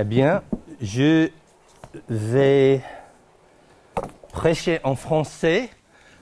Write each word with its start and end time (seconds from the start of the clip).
Eh 0.00 0.04
bien, 0.04 0.44
je 0.80 1.28
vais 2.08 2.80
prêcher 4.32 4.78
en 4.84 4.94
français 4.94 5.70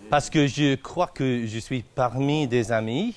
parce 0.09 0.31
que 0.31 0.47
je 0.47 0.77
crois 0.77 1.09
que 1.09 1.45
je 1.45 1.59
suis 1.59 1.83
parmi 1.83 2.49
des 2.49 2.73
amis. 2.73 3.15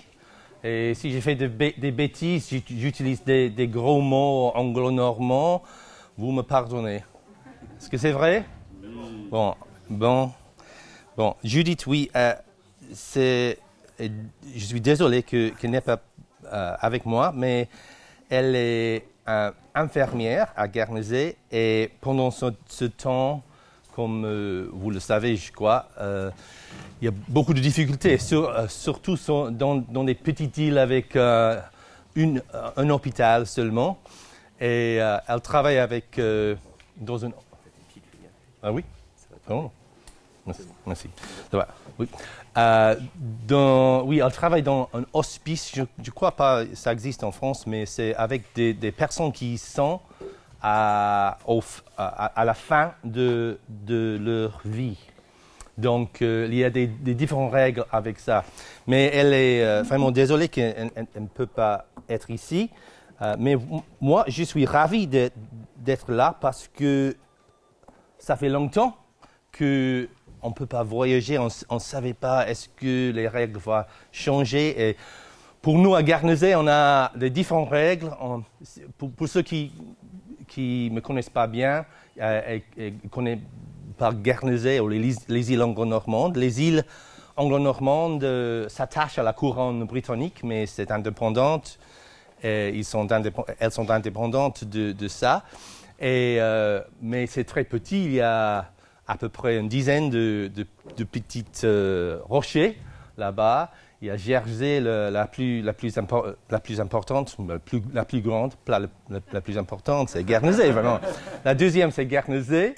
Et 0.61 0.95
si 0.95 1.11
j'ai 1.13 1.21
fait 1.21 1.35
de 1.35 1.47
des 1.47 1.91
bêtises, 1.91 2.49
j'ut- 2.49 2.77
j'utilise 2.77 3.23
des, 3.23 3.49
des 3.49 3.69
gros 3.69 4.01
mots 4.01 4.51
anglo-normands, 4.53 5.63
vous 6.17 6.33
me 6.33 6.41
pardonnez. 6.41 7.03
Est-ce 7.77 7.89
que 7.89 7.95
c'est 7.97 8.11
vrai? 8.11 8.43
Bon, 9.31 9.55
bon, 9.89 10.29
bon. 11.15 11.35
Judith, 11.41 11.87
oui, 11.87 12.11
euh, 12.17 12.33
c'est. 12.93 13.59
Je 13.97 14.65
suis 14.65 14.81
désolé 14.81 15.23
que- 15.23 15.51
qu'elle 15.51 15.71
n'est 15.71 15.79
pas 15.79 16.01
euh, 16.51 16.75
avec 16.81 17.05
moi, 17.05 17.31
mais 17.33 17.69
elle 18.29 18.57
est 18.57 19.05
euh, 19.29 19.51
infirmière 19.75 20.51
à 20.57 20.67
Guernesey 20.67 21.37
et 21.51 21.91
pendant 22.01 22.31
ce, 22.31 22.85
temps, 22.85 23.43
comme 23.95 24.25
euh, 24.25 24.67
vous 24.73 24.89
le 24.89 24.99
savez, 24.99 25.35
je 25.35 25.51
crois, 25.51 25.87
euh, 25.99 26.31
il 27.01 27.05
y 27.05 27.07
a 27.07 27.13
beaucoup 27.27 27.53
de 27.53 27.59
difficultés, 27.61 28.17
sur- 28.17 28.69
surtout 28.69 29.15
sur- 29.17 29.51
dans, 29.51 29.75
des 30.03 30.15
petites 30.15 30.57
îles 30.57 30.77
avec 30.79 31.15
un 31.15 31.61
hôpital 32.89 33.45
seulement. 33.45 33.99
Et 34.59 34.95
elle 34.95 35.41
travaille 35.41 35.77
avec 35.77 36.19
dans 36.97 37.17
une. 37.17 37.31
Ah 38.61 38.71
oui? 38.73 38.83
Merci. 40.45 40.61
Merci. 40.85 41.09
Ça 41.51 41.57
va? 41.57 41.67
Oui. 41.97 42.07
Euh, 42.59 44.01
oui, 44.05 44.19
elle 44.19 44.31
travaille 44.31 44.63
dans 44.63 44.89
un 44.93 45.03
hospice. 45.13 45.71
Je 45.75 45.81
ne 45.81 46.11
crois 46.11 46.31
pas 46.31 46.65
que 46.65 46.75
ça 46.75 46.91
existe 46.91 47.23
en 47.23 47.31
France, 47.31 47.65
mais 47.65 47.85
c'est 47.85 48.15
avec 48.15 48.43
des, 48.55 48.91
personnes 48.91 49.31
qui 49.31 49.57
sont 49.57 49.99
à, 50.61 51.37
la 51.97 52.53
fin 52.53 52.93
de, 53.03 53.57
leur 53.87 54.61
vie. 54.65 54.97
Donc, 55.77 56.21
euh, 56.21 56.47
il 56.49 56.57
y 56.57 56.65
a 56.65 56.69
des, 56.69 56.87
différentes 56.87 57.53
règles 57.53 57.85
avec 57.91 58.19
ça. 58.19 58.43
Mais 58.87 59.05
elle 59.13 59.33
est 59.33 59.63
euh, 59.63 59.83
vraiment 59.83 60.11
désolée 60.11 60.49
qu'elle 60.49 60.91
elle- 60.95 61.07
elle 61.15 61.23
ne 61.23 61.27
peut 61.27 61.47
pas 61.47 61.85
être 62.09 62.29
ici. 62.29 62.69
Mais 63.37 63.57
moi, 63.99 64.23
je 64.29 64.43
suis 64.43 64.65
ravi 64.65 65.05
d'être 65.05 66.09
là 66.09 66.37
parce 66.39 66.69
que 66.69 67.17
ça 68.17 68.37
fait 68.37 68.47
longtemps 68.47 68.95
qu'on 70.41 70.49
ne 70.49 70.53
peut 70.53 70.65
pas 70.65 70.83
voyager, 70.83 71.37
on 71.37 71.49
ne 71.75 71.79
savait 71.79 72.13
pas 72.13 72.47
est-ce 72.47 72.69
que 72.69 73.11
les 73.11 73.27
règles 73.27 73.59
vont 73.59 73.83
changer. 74.11 74.89
Et 74.89 74.97
pour 75.61 75.77
nous, 75.77 75.95
à 75.95 76.03
Guernesey, 76.03 76.55
on 76.55 76.67
a 76.67 77.11
des 77.15 77.29
différentes 77.29 77.69
règles. 77.69 78.11
On- 78.21 78.43
pour, 78.97 79.27
ceux 79.27 79.41
qui 79.41 79.71
ne 80.57 80.89
me 80.95 81.01
connaissent 81.01 81.29
pas 81.29 81.47
bien 81.47 81.85
euh, 82.21 82.57
et, 82.77 82.85
et 82.85 82.93
connaissent 83.11 83.39
pas 83.97 84.13
Guernesey 84.13 84.79
ou 84.79 84.87
les, 84.87 85.13
les 85.27 85.51
îles 85.51 85.61
anglo-normandes, 85.61 86.37
les 86.37 86.61
îles 86.61 86.85
anglo-normandes 87.35 88.23
euh, 88.23 88.67
s'attachent 88.69 89.19
à 89.19 89.23
la 89.23 89.33
couronne 89.33 89.83
britannique, 89.85 90.41
mais 90.43 90.65
c'est 90.65 90.91
indépendante. 90.91 91.79
Elles 92.41 92.83
sont 92.85 93.11
indépendantes 93.11 94.63
de, 94.63 95.07
ça. 95.07 95.43
Euh, 96.01 96.81
mais 97.01 97.27
c'est 97.27 97.43
très 97.43 97.65
petit. 97.65 98.05
Il 98.05 98.13
y 98.13 98.21
a 98.21 98.71
à 99.09 99.17
peu 99.17 99.27
près 99.27 99.57
une 99.57 99.67
dizaine 99.67 100.09
de, 100.09 100.51
petites 101.11 101.63
euh, 101.63 102.19
rochers 102.29 102.77
là-bas. 103.17 103.71
Il 104.01 104.07
y 104.07 104.11
a 104.11 104.15
Jersey, 104.15 104.79
la, 104.79 105.27
plus, 105.27 105.61
la, 105.61 105.73
plus 105.73 105.97
importante, 105.97 106.37
la 106.49 106.59
plus, 106.59 108.21
grande, 108.21 108.53
la, 108.67 109.41
plus 109.41 109.57
importante, 109.57 110.09
c'est 110.09 110.23
Guernesey, 110.23 110.71
vraiment. 110.71 110.99
La 111.43 111.53
deuxième, 111.53 111.91
c'est 111.91 112.05
Guernesey. 112.05 112.75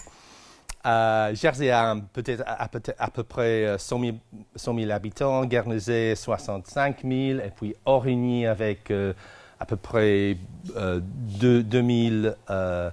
Euh, 0.83 1.35
Jersey 1.35 1.69
a 1.69 1.95
peut-être 2.13 2.43
à, 2.47 2.67
peu 3.11 3.23
près 3.23 3.65
euh, 3.65 3.77
100 3.77 3.99
000, 3.99 4.11
100 4.55 4.79
000 4.79 4.89
habitants, 4.89 5.45
Guernesey 5.45 6.15
65 6.15 7.01
000, 7.03 7.13
et 7.13 7.51
puis 7.55 7.75
Origny 7.85 8.47
avec 8.47 8.89
euh, 8.89 9.13
à 9.59 9.65
peu 9.65 9.75
près 9.75 10.37
euh, 10.75 10.99
deux- 11.03 11.61
2000 11.61 12.25
euh, 12.25 12.31
euh, 12.49 12.89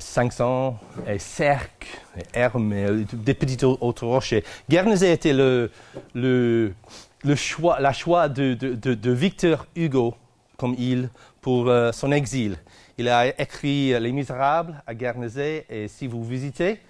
500, 0.00 0.78
et 1.06 1.18
Cercle, 1.18 1.86
et 2.18 2.22
Hermes, 2.34 2.72
et, 2.72 2.84
euh, 2.84 3.04
des 3.12 3.34
petits 3.34 3.64
au- 3.64 3.78
autres 3.80 4.06
rochers. 4.06 4.44
Guernesey 4.68 5.12
était 5.12 5.32
le, 5.32 5.70
le, 6.14 6.72
le 7.24 7.34
choix, 7.34 7.78
la 7.80 7.92
choix 7.92 8.28
de, 8.28 8.54
de, 8.54 8.74
de- 8.94 9.10
Victor 9.12 9.66
Hugo 9.76 10.14
comme 10.56 10.74
île 10.78 11.08
pour 11.40 11.68
euh, 11.68 11.92
son 11.92 12.12
exil. 12.12 12.56
Il 12.98 13.08
a 13.08 13.28
écrit 13.40 13.92
euh, 13.94 14.00
Les 14.00 14.12
Misérables 14.12 14.82
à 14.86 14.94
Guernesey 14.94 15.66
et 15.68 15.86
si 15.88 16.06
vous 16.06 16.24
visitez, 16.24 16.80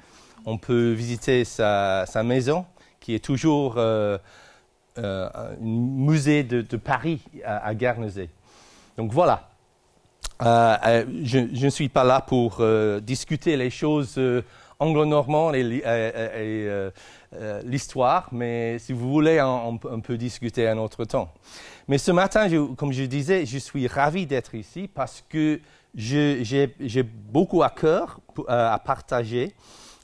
on 0.45 0.57
peut 0.59 0.93
visiter 0.93 1.45
sa, 1.45 2.05
sa 2.07 2.23
maison 2.23 2.65
qui 3.01 3.15
est 3.15 3.25
toujours 3.25 3.75
euh, 3.77 4.17
euh, 4.99 5.29
un 5.35 5.51
musée 5.61 6.45
de, 6.45 6.63
de 6.63 6.77
Paris 6.77 7.21
à, 7.45 7.67
à 7.67 7.75
Guernesey. 7.75 8.31
Donc 8.97 9.13
voilà. 9.13 9.49
Euh, 10.43 10.77
euh, 10.85 11.05
je, 11.23 11.65
ne 11.65 11.71
suis 11.71 11.89
pas 11.89 12.05
là 12.05 12.21
pour 12.21 12.59
euh, 12.61 13.01
discuter 13.01 13.57
les 13.57 13.71
choses 13.71 14.21
anglo-normandes 14.79 15.55
et, 15.55 16.71
l'histoire, 17.65 18.29
mais 18.33 18.79
si 18.79 18.93
vous 18.93 19.11
voulez, 19.11 19.41
on, 19.43 19.79
peut- 19.79 20.17
discuter 20.17 20.69
un 20.69 20.79
autre 20.79 21.05
temps. 21.05 21.33
Mais 21.89 21.99
ce 21.99 22.11
matin, 22.11 22.49
comme 22.77 22.93
je 22.93 23.05
disais, 23.05 23.47
je 23.47 23.59
suis 23.59 23.87
ravi 23.87 24.27
d'être 24.27 24.55
ici 24.55 24.89
parce 24.93 25.25
que 25.29 25.61
j'ai 25.95 27.03
beaucoup 27.03 27.63
à 27.63 27.71
cœur 27.71 28.21
à 28.49 28.79
partager. 28.79 29.55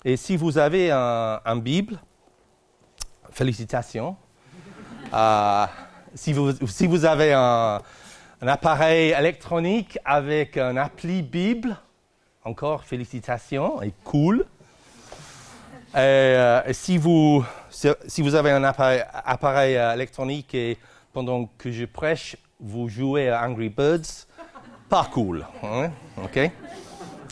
Et 0.05 0.17
si 0.17 0.37
vous 0.37 0.59
avez 0.59 0.91
un, 0.91 1.41
un 1.45 1.57
Bible, 1.57 1.99
félicitations. 3.31 4.17
Si, 6.15 6.35
vous, 6.35 6.53
si 6.67 6.87
vous 6.87 7.07
avez 7.07 7.33
un, 7.33 7.81
un 8.43 8.49
appareil 8.49 9.15
électronique 9.17 9.99
avec 10.05 10.57
un 10.57 10.77
appli 10.77 11.23
Bible, 11.23 11.77
encore 12.45 12.83
félicitations 12.83 13.81
et 13.83 13.93
cool. 14.03 14.45
Et, 15.95 15.99
euh, 15.99 16.73
si, 16.73 16.99
vous, 16.99 17.45
si, 17.71 18.21
vous 18.21 18.35
avez 18.35 18.51
un 18.51 18.65
appareil, 18.65 19.77
euh, 19.77 19.95
électronique 19.95 20.55
et 20.57 20.77
pendant 21.13 21.49
que 21.57 21.71
je 21.71 21.85
prêche, 21.85 22.37
vous 22.59 22.89
jouez 22.89 23.29
à 23.29 23.47
Angry 23.47 23.69
Birds, 23.69 24.27
pas 24.89 25.09
cool. 25.13 25.47
hein, 25.63 25.93
OK? 26.25 26.51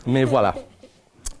Mais 0.07 0.23
voilà. 0.23 0.55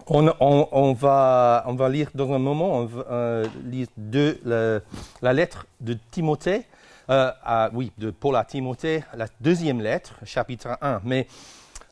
On, 0.07 0.93
va, 0.93 1.63
on 1.67 1.75
va 1.75 1.87
lire 1.89 2.09
dans 2.13 2.33
un 2.33 2.39
moment, 2.39 2.79
on 2.79 2.85
va 2.85 3.05
euh, 3.09 3.45
lire 3.63 3.87
de 3.95 4.81
la 5.21 5.31
lettre 5.31 5.65
de 5.79 5.97
Timothée, 6.11 6.65
euh, 7.09 7.69
oui, 7.73 7.91
de 7.97 8.11
Paul 8.11 8.35
à 8.35 8.43
Timothée, 8.45 9.03
la 9.13 9.27
deuxième 9.39 9.81
lettre, 9.81 10.13
chapitre 10.25 10.77
1. 10.81 11.01
Mais 11.03 11.27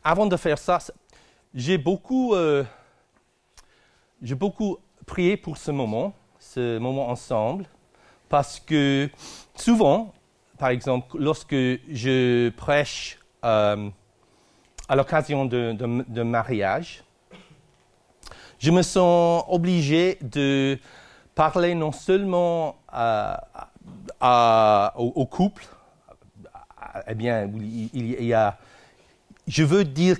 avant 0.03 0.25
de 0.25 0.37
faire 0.37 0.57
ça, 0.57 0.79
j'ai 1.53 1.77
beaucoup, 1.77 2.33
euh, 2.35 2.63
beaucoup 4.21 4.77
prié 5.05 5.37
pour 5.37 5.57
ce 5.57 5.71
moment, 5.71 6.13
ce 6.39 6.77
moment 6.77 7.09
ensemble, 7.09 7.65
parce 8.29 8.59
que 8.59 9.09
souvent, 9.55 10.13
par 10.57 10.69
exemple, 10.69 11.17
lorsque 11.17 11.53
je 11.55 12.49
prêche 12.49 13.17
euh, 13.43 13.89
à 14.87 14.95
l'occasion 14.95 15.45
de 15.45 16.23
mariage, 16.23 17.03
je 18.59 18.71
me 18.71 18.81
sens 18.81 19.45
obligé 19.47 20.17
de 20.21 20.77
parler 21.33 21.73
non 21.73 21.93
seulement 21.93 22.75
à- 22.89 23.68
au, 24.21 25.13
au 25.15 25.25
couple, 25.25 25.65
eh 27.07 27.15
bien, 27.15 27.49
il, 27.93 28.23
y 28.25 28.33
a, 28.33 28.57
je 29.47 29.63
veux 29.63 29.83
dire, 29.83 30.17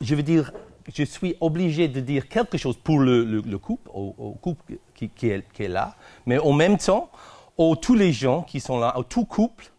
je 0.00 0.14
veux 0.14 0.22
dire, 0.22 0.52
je 0.94 1.02
suis 1.04 1.36
obligé 1.40 1.88
de 1.88 2.00
dire 2.00 2.28
quelque 2.28 2.58
chose 2.58 2.76
pour 2.76 2.98
le, 3.00 3.24
le- 3.24 3.40
le 3.42 3.58
couple, 3.58 3.90
au, 3.92 4.14
au 4.18 4.32
couple 4.32 4.74
qui, 4.94 5.28
est, 5.28 5.68
là, 5.68 5.94
mais 6.26 6.38
en 6.38 6.52
même 6.52 6.78
temps, 6.78 7.10
aux 7.56 7.76
tous 7.76 7.94
les 7.94 8.12
gens 8.12 8.42
qui 8.42 8.60
sont 8.60 8.78
là, 8.78 8.96
aux 8.98 9.02
tout 9.02 9.24
couple, 9.24 9.70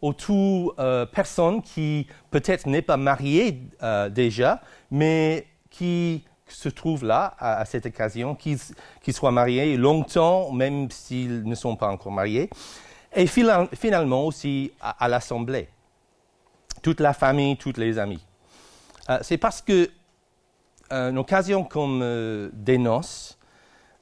aux 0.00 0.12
tout 0.14 0.72
euh, 0.78 1.04
personnes 1.06 1.60
qui 1.62 2.06
peut-être 2.30 2.66
n'est 2.66 2.82
pas 2.82 2.96
mariées 2.96 3.62
euh, 3.82 4.08
déjà, 4.08 4.62
mais 4.90 5.46
qui 5.68 6.24
se 6.48 6.68
trouvent 6.68 7.04
là 7.04 7.34
à, 7.38 7.64
cette 7.64 7.86
occasion, 7.86 8.34
qui, 8.34 8.56
qui 9.02 9.12
soient 9.12 9.30
mariés 9.30 9.76
longtemps, 9.76 10.52
même 10.52 10.90
s'ils 10.90 11.44
ne 11.44 11.54
sont 11.54 11.76
pas 11.76 11.88
encore 11.88 12.12
mariés, 12.12 12.50
et 13.14 13.26
finalement 13.26 14.24
aussi 14.26 14.72
à, 14.80 15.08
l'assemblée, 15.08 15.68
toute 16.82 17.00
la 17.00 17.12
famille, 17.12 17.56
tous 17.56 17.76
les 17.76 17.98
amis. 17.98 18.24
Euh, 19.08 19.18
C'est 19.22 19.38
parce 19.38 19.60
que 19.60 19.90
euh, 20.92 21.10
une 21.10 21.18
occasion 21.18 21.64
comme 21.64 22.00
euh, 22.02 22.50
des 22.52 22.78
noces, 22.78 23.36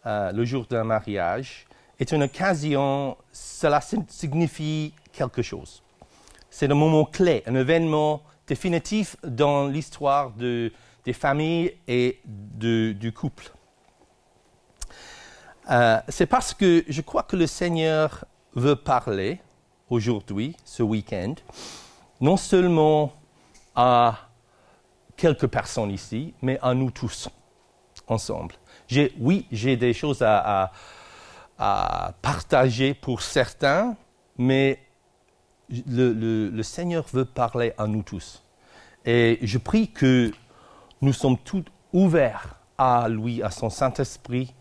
le 0.05 0.43
jour 0.47 0.65
d'un 0.67 0.85
mariage, 0.85 1.67
est 2.01 2.13
une 2.13 2.23
occasion, 2.23 3.15
cela 3.31 3.81
si- 3.83 3.99
signifie 4.09 4.95
quelque 5.13 5.43
chose. 5.43 5.83
C'est 6.49 6.71
un 6.71 6.75
moment 6.75 7.05
clé, 7.05 7.43
un 7.47 7.55
événement 7.55 8.23
définitif 8.47 9.17
dans 9.23 9.67
l'histoire 9.67 10.31
de- 10.31 10.73
des 11.05 11.13
familles 11.13 11.75
et 11.87 12.21
du 12.25 13.13
couple. 13.13 13.51
Euh, 15.71 16.01
c'est 16.09 16.27
parce 16.27 16.55
que 16.55 16.85
je 16.89 17.01
crois 17.03 17.23
que 17.25 17.37
le 17.37 17.47
Seigneur 17.47 18.25
veut 18.55 18.77
parler 18.77 19.41
aujourd'hui, 19.91 20.57
ce 20.65 20.83
week-end, 20.83 21.35
non 22.21 22.37
seulement 22.37 23.13
à 23.75 24.29
quelques 25.17 25.47
personnes 25.47 25.91
ici, 25.91 26.35
mais 26.43 26.59
à 26.63 26.75
nous 26.75 26.91
tous, 26.91 27.29
ensemble. 28.07 28.55
oui, 29.19 29.47
j'ai 29.53 29.77
des 29.77 29.93
choses 29.93 30.23
à, 30.23 30.73
partager 32.23 32.95
pour 32.95 33.21
certains, 33.21 33.97
mais 34.37 34.79
le, 35.69 36.63
Seigneur 36.63 37.05
veut 37.13 37.25
parler 37.25 37.73
à 37.77 37.87
nous 37.87 38.03
tous. 38.03 38.45
Et 39.05 39.39
je 39.43 39.59
prie 39.59 39.91
que 39.91 40.33
nous 41.01 41.13
sommes 41.13 41.39
tous 41.39 41.65
ouverts 41.93 42.61
à 42.77 43.09
lui, 43.09 43.43
à 43.43 43.51
son 43.51 43.71
Saint-Esprit, 43.71 44.55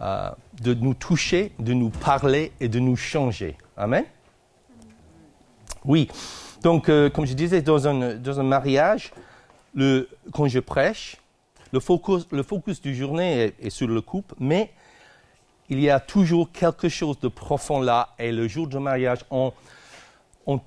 euh, 0.00 0.30
de 0.60 0.74
nous 0.74 0.94
toucher, 0.94 1.52
de 1.58 1.72
nous 1.72 1.90
parler 1.90 2.52
et 2.60 2.68
de 2.68 2.78
nous 2.78 2.96
changer. 2.96 3.56
Amen? 3.76 4.04
Oui. 5.84 6.08
Donc, 6.62 6.88
euh, 6.88 7.08
comme 7.08 7.26
je 7.26 7.34
disais, 7.34 7.62
dans 7.62 7.86
un, 7.88 8.16
dans 8.16 8.40
un 8.40 8.42
mariage, 8.42 9.12
quand 10.32 10.48
je 10.48 10.58
prêche, 10.58 11.16
le 11.72 11.80
focus, 11.80 12.26
le 12.30 12.42
focus 12.42 12.80
du 12.80 12.94
journée 12.94 13.54
est, 13.60 13.70
sur 13.70 13.86
le 13.88 14.00
couple, 14.00 14.34
mais 14.38 14.72
il 15.68 15.80
y 15.80 15.90
a 15.90 16.00
toujours 16.00 16.50
quelque 16.52 16.88
chose 16.88 17.18
de 17.20 17.28
profond 17.28 17.80
là. 17.80 18.14
Et 18.18 18.32
le 18.32 18.48
jour 18.48 18.66
du 18.66 18.78
mariage, 18.78 19.20
on, 19.30 19.52
on, 20.46 20.60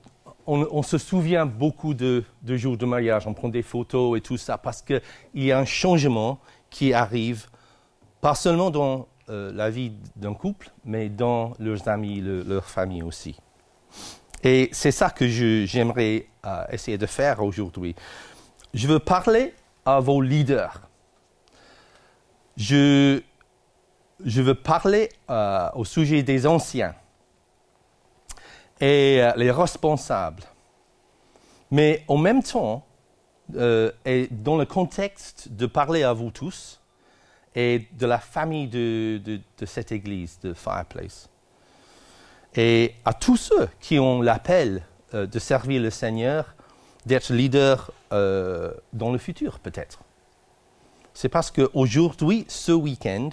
on, 0.45 0.83
se 0.83 0.97
souvient 0.97 1.45
beaucoup 1.45 1.93
de, 1.93 2.23
de 2.41 2.57
jours 2.57 2.77
de 2.77 2.85
mariage. 2.85 3.27
On 3.27 3.33
prend 3.33 3.49
des 3.49 3.61
photos 3.61 4.17
et 4.17 4.21
tout 4.21 4.37
ça 4.37 4.57
parce 4.57 4.81
qu'il 4.81 5.01
y 5.35 5.51
a 5.51 5.59
un 5.59 5.65
changement 5.65 6.39
qui 6.69 6.93
arrive, 6.93 7.47
pas 8.21 8.35
seulement 8.35 8.69
dans 8.69 9.07
euh, 9.29 9.51
la 9.53 9.69
vie 9.69 9.91
d'un 10.15 10.33
couple, 10.33 10.71
mais 10.85 11.07
dans 11.07 11.53
leurs 11.59 11.87
amis, 11.87 12.19
leur 12.19 12.65
famille 12.65 13.03
aussi. 13.03 13.37
Et 14.43 14.69
c'est 14.71 14.91
ça 14.91 15.11
que 15.11 15.27
j'aimerais 15.27 16.27
euh, 16.47 16.63
essayer 16.71 16.97
de 16.97 17.05
faire 17.05 17.43
aujourd'hui. 17.43 17.95
Je 18.73 18.87
veux 18.87 18.97
parler 18.97 19.53
à 19.85 19.99
vos 19.99 20.19
leaders. 20.21 20.81
Je, 22.57 23.21
veux 24.19 24.55
parler 24.55 25.09
euh, 25.29 25.69
au 25.75 25.85
sujet 25.85 26.23
des 26.23 26.47
anciens 26.47 26.95
et 28.81 29.21
les 29.35 29.51
responsables. 29.51 30.43
Mais 31.69 32.03
en 32.07 32.17
même 32.17 32.41
temps, 32.41 32.83
et 33.55 34.27
dans 34.31 34.57
le 34.57 34.65
contexte 34.65 35.49
de 35.51 35.67
parler 35.67 36.03
à 36.03 36.13
vous 36.13 36.31
tous, 36.31 36.78
et 37.55 37.87
de 37.91 38.05
la 38.05 38.19
famille 38.19 38.67
de, 38.67 39.41
cette 39.65 39.91
église 39.91 40.39
de 40.41 40.53
Fireplace. 40.53 41.29
Et 42.55 42.95
à 43.05 43.13
tous 43.13 43.37
ceux 43.37 43.69
qui 43.79 43.99
ont 43.99 44.21
l'appel 44.21 44.83
euh, 45.13 45.25
de 45.25 45.39
servir 45.39 45.81
le 45.81 45.89
Seigneur, 45.89 46.55
d'être 47.05 47.33
leader 47.33 47.91
euh, 48.11 48.73
dans 48.93 49.11
le 49.11 49.17
futur 49.17 49.59
peut-être. 49.59 49.99
C'est 51.13 51.29
parce 51.29 51.51
qu'aujourd'hui, 51.51 52.45
ce 52.47 52.71
week-end, 52.71 53.29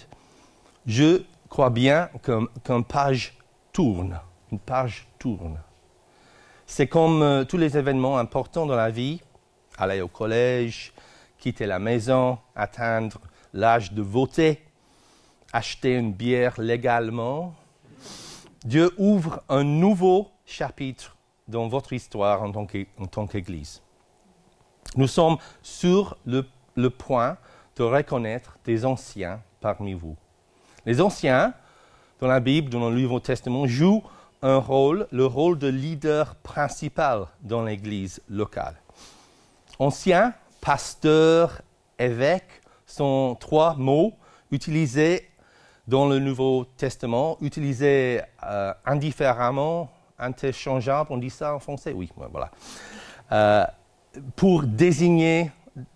je 0.86 1.22
crois 1.48 1.70
bien 1.70 2.10
qu'une 2.22 2.84
page 2.84 3.36
tourne. 3.72 4.18
Une 4.50 4.58
page 4.58 5.06
tourne. 5.18 5.58
C'est 6.66 6.88
comme 6.88 7.22
euh, 7.22 7.44
tous 7.44 7.58
les 7.58 7.78
événements 7.78 8.18
importants 8.18 8.66
dans 8.66 8.76
la 8.76 8.90
vie, 8.90 9.20
aller 9.78 10.00
au 10.00 10.08
collège, 10.08 10.92
quitter 11.38 11.66
la 11.66 11.78
maison, 11.78 12.38
atteindre 12.54 13.20
l'âge 13.56 13.92
de 13.92 14.02
voter, 14.02 14.62
acheter 15.52 15.94
une 15.94 16.12
bière 16.12 16.60
légalement. 16.60 17.54
Dieu 18.64 18.92
ouvre 18.98 19.42
un 19.48 19.64
nouveau 19.64 20.30
chapitre 20.44 21.16
dans 21.48 21.66
votre 21.66 21.92
histoire 21.92 22.42
en 22.42 22.52
tant 22.52 23.26
qu'Église. 23.26 23.82
Nous 24.94 25.08
sommes 25.08 25.38
sur 25.62 26.16
le, 26.24 26.42
point 26.90 27.36
de 27.76 27.82
reconnaître 27.82 28.58
des 28.64 28.84
anciens 28.84 29.42
parmi 29.60 29.94
vous. 29.94 30.16
Les 30.84 31.00
anciens, 31.00 31.54
dans 32.20 32.28
la 32.28 32.40
Bible, 32.40 32.70
dans 32.70 32.88
le 32.88 33.00
Nouveau 33.00 33.20
Testament, 33.20 33.66
jouent 33.66 34.02
un 34.42 34.58
rôle, 34.58 35.08
le 35.10 35.26
rôle 35.26 35.58
de 35.58 35.68
leader 35.68 36.34
principal 36.36 37.26
dans 37.42 37.64
l'Église 37.64 38.22
locale. 38.28 38.76
Anciens, 39.78 40.34
pasteurs, 40.60 41.60
évêques, 41.98 42.62
sont 42.86 43.36
trois 43.38 43.74
mots 43.74 44.14
utilisés 44.50 45.28
dans 45.86 46.08
le 46.08 46.18
Nouveau 46.18 46.64
Testament, 46.76 47.36
utilisés 47.40 48.20
euh, 48.44 48.72
indifféremment, 48.84 49.90
interchangeables, 50.18 51.12
on 51.12 51.18
dit 51.18 51.30
ça 51.30 51.54
en 51.54 51.58
français? 51.58 51.92
Oui, 51.92 52.10
voilà. 52.16 52.50
Euh, 53.32 53.64
pour 54.34 54.62
désigner, 54.62 55.50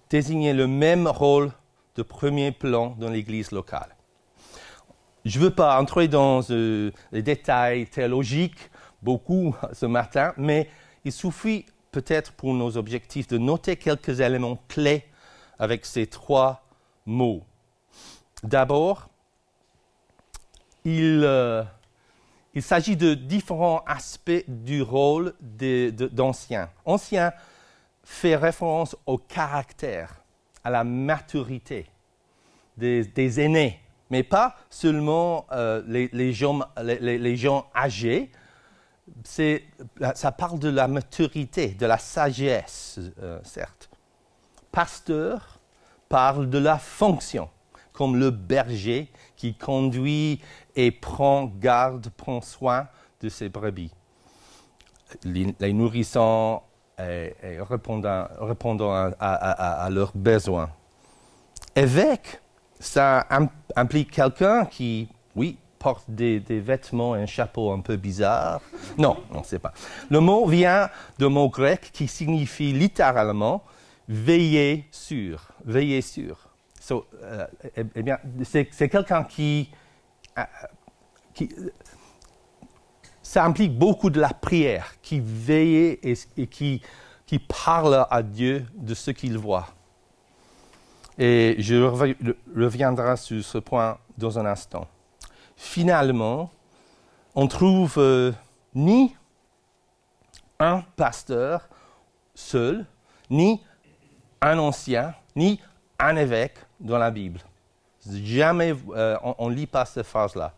désigner 0.08 0.52
le 0.52 0.66
même 0.66 1.06
rôle 1.06 1.50
de 1.96 2.02
premier 2.02 2.52
plan 2.52 2.94
dans 2.98 3.08
l'Église 3.08 3.50
locale. 3.50 3.96
Je 5.25 5.38
ne 5.38 5.44
veux 5.44 5.50
pas 5.50 5.81
entrer 5.81 6.08
dans 6.08 6.40
euh, 6.50 6.90
les 7.12 7.22
détails 7.22 7.86
théologiques 7.86 8.70
beaucoup 9.02 9.54
ce 9.72 9.86
matin, 9.86 10.32
mais 10.36 10.69
il 11.04 11.12
suffit 11.12 11.66
peut-être 11.93 12.32
pour 12.32 12.54
nos 12.54 12.76
objectifs 12.76 13.26
de 13.26 13.38
noter 13.38 13.76
quelques 13.76 14.20
éléments 14.20 14.58
clés 14.69 15.04
avec 15.58 15.84
ces 15.84 16.06
trois 16.06 16.62
mots. 17.06 17.44
D'abord, 18.43 19.08
il, 20.85 21.23
euh, 21.25 21.62
il 22.55 22.62
s'agit 22.62 22.97
de 22.97 23.14
différents 23.14 23.85
aspects 23.87 24.44
du 24.49 24.82
rôle 24.82 25.35
d'ancien. 25.41 26.70
Ancien 26.85 27.32
fait 28.02 28.37
référence 28.37 28.97
au 29.06 29.19
caractère, 29.19 30.17
à 30.64 30.70
la 30.70 30.85
maturité 30.85 31.87
des, 32.76 33.41
aînés, 33.41 33.81
mais 34.11 34.23
pas 34.23 34.56
seulement 34.69 35.46
euh, 35.53 35.82
les, 35.87 36.32
gens, 36.32 36.61
les, 36.82 37.37
gens, 37.37 37.67
âgés. 37.75 38.32
Ça 39.25 40.32
parle 40.32 40.58
de 40.58 40.69
la 40.69 40.88
maturité, 40.88 41.69
de 41.69 41.87
la 41.87 41.99
sagesse, 41.99 42.99
euh, 43.23 43.38
certes. 43.44 43.91
Pasteur, 44.73 45.59
parle 46.10 46.50
de 46.50 46.58
la 46.58 46.76
fonction, 46.76 47.48
comme 47.94 48.17
le 48.17 48.31
berger 48.31 49.10
qui 49.36 49.55
conduit 49.55 50.43
et 50.76 50.90
prend 50.90 51.44
garde, 51.44 52.10
prend 52.10 52.43
soin 52.43 52.88
de 53.22 53.31
ses 53.31 53.48
brebis, 53.48 53.93
les, 55.24 55.72
nourrissant 55.72 56.64
et, 56.98 57.32
répondant, 57.60 58.26
à, 59.19 59.88
leurs 59.90 60.12
besoins. 60.14 60.69
Évêque, 61.74 62.43
ça 62.79 63.26
implique 63.76 64.10
quelqu'un 64.10 64.67
qui, 64.67 65.08
oui, 65.36 65.56
porte 65.79 66.05
des, 66.08 66.40
vêtements 66.40 67.14
et 67.14 67.22
un 67.22 67.26
chapeau 67.26 67.70
un 67.70 67.81
peu 67.81 67.96
bizarre. 67.96 68.60
Non, 68.98 69.17
non, 69.32 69.43
c'est 69.44 69.60
pas. 69.60 69.72
Le 70.10 70.20
mot 70.20 70.46
vient 70.46 70.90
d'un 71.19 71.29
mot 71.29 71.48
grec 71.48 71.90
qui 71.93 72.08
signifie 72.08 72.72
littéralement 72.72 73.62
veiller 74.08 74.88
sur, 74.90 75.49
veiller 75.64 76.02
sur. 76.02 76.48
Euh, 76.90 77.46
eh, 77.76 77.84
eh, 77.94 78.02
bien, 78.02 78.19
c'est, 78.43 78.67
quelqu'un 78.88 79.24
qui, 79.24 79.70
euh, 80.38 80.43
qui, 81.34 81.48
ça 83.22 83.44
implique 83.44 83.79
beaucoup 83.79 84.10
de 84.10 84.20
la 84.20 84.31
prière, 84.31 84.94
qui 85.02 85.20
veille 85.20 85.98
et, 86.02 86.46
qui, 86.46 86.82
qui 87.26 87.38
parle 87.38 88.06
à 88.10 88.22
Dieu 88.22 88.67
de 88.74 88.94
ce 88.94 89.10
qu'il 89.10 89.38
voit. 89.38 89.69
Et 91.19 91.56
je 91.58 91.76
reviendrai 92.56 93.17
sur 93.17 93.44
ce 93.44 93.58
point 93.58 93.98
dans 94.17 94.38
un 94.38 94.46
instant. 94.46 94.88
Finalement, 95.56 96.50
on 97.34 97.46
trouve 97.46 97.94
euh, 97.98 98.32
ni 98.74 99.14
un 100.58 100.82
pasteur 100.96 101.69
seul, 102.34 102.86
ni 103.29 103.60
un 104.40 104.58
ancien 104.58 105.14
ni 105.37 105.60
un 105.99 106.17
évêque 106.17 106.58
dans 106.79 106.99
la 106.99 107.10
Bible. 107.10 107.41
Jamais 108.08 108.75
euh, 108.94 109.17
on 109.22 109.51
ne 109.51 109.55
lit 109.55 109.67
pas 109.67 109.84
cette 109.84 110.06
phrase-là. 110.06 110.55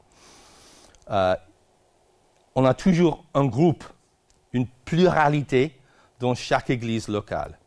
Euh, 1.10 1.34
on 2.54 2.64
a 2.64 2.74
toujours 2.74 3.24
un 3.34 3.46
groupe, 3.46 3.84
une 4.52 4.66
pluralité 4.84 5.78
dans 6.20 6.34
chaque 6.34 6.70
église 6.70 7.08
locale. 7.08 7.58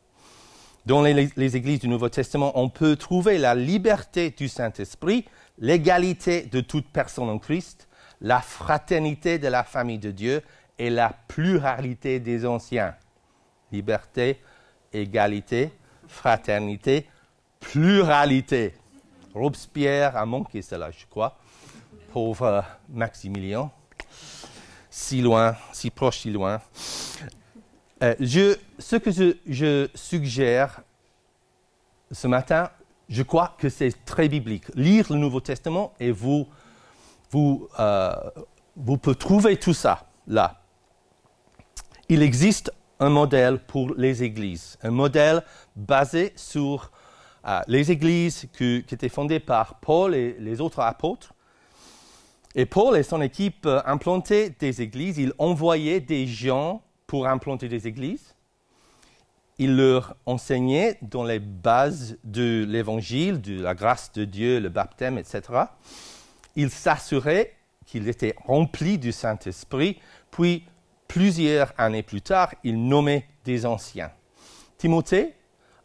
Dans 0.86 1.02
les, 1.02 1.30
les, 1.36 1.58
églises 1.58 1.80
du 1.80 1.88
Nouveau 1.88 2.10
Testament, 2.10 2.52
on 2.56 2.70
peut 2.70 2.96
trouver 2.96 3.38
la 3.38 3.56
liberté 3.56 4.30
du 4.30 4.48
Saint-Esprit, 4.48 5.26
l'égalité 5.58 6.44
de 6.44 6.62
toute 6.62 6.88
personne 6.88 7.28
en 7.28 7.40
Christ, 7.40 7.88
la 8.22 8.40
fraternité 8.40 9.40
de 9.40 9.48
la 9.48 9.64
famille 9.64 9.98
de 9.98 10.12
Dieu 10.12 10.42
et 10.78 10.90
la 10.90 11.14
pluralité 11.28 12.20
des 12.20 12.46
anciens. 12.46 12.96
Liberté, 13.72 14.42
égalité, 14.94 15.72
fraternité, 16.08 17.08
pluralité. 17.60 18.74
Robespierre 19.34 20.16
a 20.16 20.26
manqué 20.26 20.62
cela, 20.62 20.92
je 20.92 21.06
crois. 21.10 21.38
Pauvre 22.12 22.64
Maximilien. 22.90 23.72
Si 24.90 25.22
loin, 25.22 25.56
si 25.74 25.90
proche, 25.90 26.20
si 26.20 26.32
loin. 26.32 26.62
Euh, 28.04 28.16
ce 28.80 28.96
que 28.96 29.12
je, 29.12 29.36
je, 29.48 29.90
suggère 29.94 30.82
ce 32.12 32.28
matin, 32.28 32.70
je 33.10 33.24
crois 33.24 33.56
que 33.58 33.70
c'est 33.70 34.06
très 34.06 34.30
biblique. 34.30 34.66
Lire 34.76 35.12
le 35.12 35.18
Nouveau 35.18 35.42
Testament 35.42 35.94
et 36.00 36.12
vous, 36.12 36.48
vous, 37.32 37.68
euh, 37.80 38.14
vous 38.76 38.98
pouvez 38.98 39.16
trouver 39.16 39.58
tout 39.58 39.74
ça 39.74 40.08
là. 40.28 40.62
Il 42.10 42.22
existe 42.22 42.72
un 43.00 43.10
modèle 43.10 43.60
pour 43.60 43.94
les 43.96 44.24
églises, 44.24 44.78
un 44.84 44.92
modèle 44.92 45.44
basé 45.76 46.34
sur 46.36 46.92
euh, 47.48 47.62
les 47.68 47.92
églises 47.92 48.48
qui, 48.58 48.78
étaient 48.78 49.10
fondées 49.10 49.40
par 49.40 49.80
Paul 49.80 50.16
et 50.16 50.36
les 50.40 50.62
autres 50.62 50.80
apôtres. 50.80 51.34
Et 52.56 52.66
Paul 52.66 52.98
et 52.98 53.04
son 53.04 53.22
équipe 53.22 53.66
euh, 53.66 53.82
implantaient 53.86 54.50
des 54.50 54.82
églises, 54.82 55.18
ils 55.18 55.34
envoyaient 55.38 56.00
des 56.00 56.26
gens 56.26 56.82
pour 57.06 57.28
implanter 57.28 57.68
des 57.68 57.88
églises. 57.88 58.34
Il 59.58 59.78
leur 59.78 60.16
enseignait 60.26 60.98
dans 61.02 61.24
les 61.24 61.40
bases 61.40 62.18
de 62.24 62.66
l'évangile, 62.68 63.42
de 63.42 63.62
la 63.62 63.74
grâce 63.74 64.12
de 64.12 64.26
Dieu, 64.26 64.60
le 64.60 64.70
baptême, 64.70 65.18
etc. 65.18 65.42
Il 66.56 66.70
s'assurait 66.70 67.54
qu'ils 67.86 68.10
étaient 68.10 68.36
remplis 68.46 68.98
du 68.98 69.12
Saint-Esprit, 69.12 70.00
puis 70.32 70.66
plusieurs 71.08 71.74
années 71.78 72.04
plus 72.04 72.22
tard, 72.22 72.54
il 72.64 72.88
nommait 72.88 73.28
des 73.44 73.66
anciens. 73.66 74.12
Timothée 74.78 75.34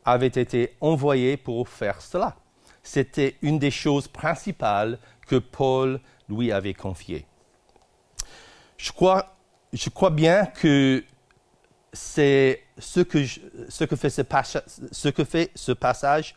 avait 0.05 0.27
été 0.27 0.77
envoyé 0.81 1.37
pour 1.37 1.69
faire 1.69 2.01
cela. 2.01 2.37
C'était 2.83 3.37
une 3.43 3.59
des 3.59 3.71
choses 3.71 4.09
principales 4.09 4.99
que 5.27 5.37
Paul 5.37 6.01
lui 6.29 6.51
avait 6.53 6.75
confiées. 6.75 7.27
Je 8.77 8.91
crois, 8.93 9.37
bien 10.11 10.47
que 10.47 11.05
c'est 11.93 12.63
ce 12.79 13.01
que, 13.01 13.25
fait 13.97 14.09
ce, 15.55 15.73
passage 15.73 16.35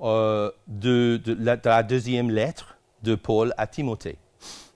euh, 0.00 0.50
de 0.66 1.20
la 1.26 1.82
deuxième 1.82 2.30
lettre 2.30 2.76
de 3.02 3.14
Paul 3.14 3.54
à 3.56 3.66
Timothée. 3.66 4.18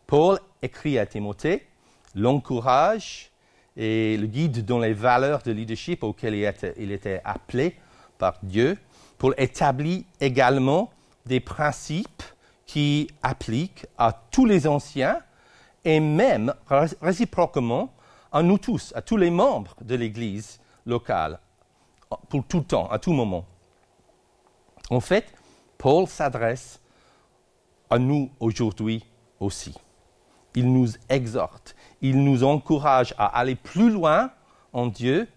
Paul 0.06 0.38
écrit 0.62 0.99
à 0.99 1.06
Timothée, 1.06 1.66
l'encourage 2.14 3.31
et 3.76 4.16
le 4.16 4.26
guide 4.26 4.64
dans 4.64 4.78
les 4.78 4.92
valeurs 4.92 5.42
de 5.42 5.52
leadership 5.52 6.02
auxquelles 6.02 6.34
il 6.76 6.92
était, 6.92 7.20
appelé 7.24 7.76
par 8.18 8.38
Dieu, 8.42 8.78
pour 9.18 9.34
établir 9.38 10.02
également 10.20 10.90
des 11.26 11.40
principes 11.40 12.22
qui 12.66 13.08
appliquent 13.22 13.86
à 13.98 14.12
tous 14.12 14.46
les 14.46 14.66
anciens 14.66 15.18
et 15.84 16.00
même 16.00 16.54
réciproquement 17.00 17.92
à 18.30 18.42
nous 18.42 18.58
tous, 18.58 18.92
à 18.94 19.02
tous 19.02 19.16
les 19.16 19.30
membres 19.30 19.74
de 19.82 19.94
l'Église 19.94 20.60
locale, 20.86 21.38
pour 22.28 22.44
tout 22.44 22.58
le 22.58 22.64
temps, 22.64 22.88
à 22.88 22.98
tout 22.98 23.12
moment. 23.12 23.46
En 24.90 25.00
fait, 25.00 25.32
Paul 25.78 26.06
s'adresse 26.06 26.80
à 27.90 27.98
nous 27.98 28.30
aujourd'hui 28.40 29.04
aussi. 29.40 29.74
Il 30.54 30.73
nous 30.73 30.88
exhorte, 31.09 31.75
il 32.00 32.23
nous 32.23 32.44
encourage 32.44 33.14
à 33.18 33.26
aller 33.26 33.54
plus 33.54 33.90
loin 33.90 34.30
en 34.73 34.87
Dieu, 34.87 35.28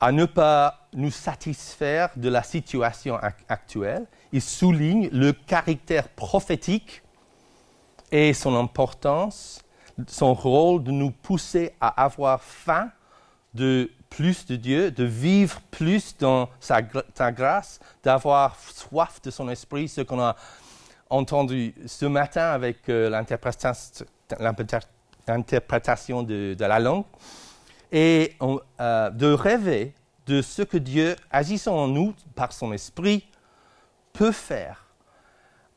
à 0.00 0.12
ne 0.12 0.24
pas 0.24 0.86
nous 0.92 1.10
satisfaire 1.10 2.10
de 2.16 2.28
la 2.28 2.42
situation 2.42 3.18
actuelle. 3.48 4.06
Il 4.32 4.42
souligne 4.42 5.08
le 5.12 5.32
caractère 5.32 6.08
prophétique 6.08 7.02
et 8.10 8.32
son 8.32 8.54
importance 8.54 9.64
son 10.08 10.34
rôle 10.34 10.82
de 10.82 10.90
nous 10.90 11.10
pousser 11.10 11.72
à 11.80 12.02
avoir 12.04 12.42
faim 12.42 12.90
de 13.54 13.90
plus 14.10 14.46
de 14.46 14.56
Dieu, 14.56 14.90
de 14.90 15.04
vivre 15.04 15.60
plus 15.70 16.16
dans 16.18 16.48
sa, 16.60 16.82
grâce, 16.82 17.80
d'avoir 18.02 18.56
soif 18.58 19.20
de 19.22 19.30
son 19.30 19.48
esprit, 19.48 19.88
ce 19.88 20.00
qu'on 20.00 20.20
a 20.20 20.36
entendu 21.10 21.74
ce 21.86 22.06
matin 22.06 22.50
avec 22.50 22.88
euh, 22.88 23.08
l'interprétation 23.08 24.06
de, 26.22 26.56
la 26.64 26.78
langue, 26.78 27.04
et 27.92 28.36
euh, 28.80 29.10
de 29.10 29.32
rêver 29.32 29.94
de 30.26 30.42
ce 30.42 30.62
que 30.62 30.78
Dieu, 30.78 31.16
agissant 31.30 31.76
en 31.76 31.88
nous 31.88 32.14
par 32.34 32.52
son 32.52 32.72
esprit, 32.72 33.26
peut 34.12 34.32
faire 34.32 34.86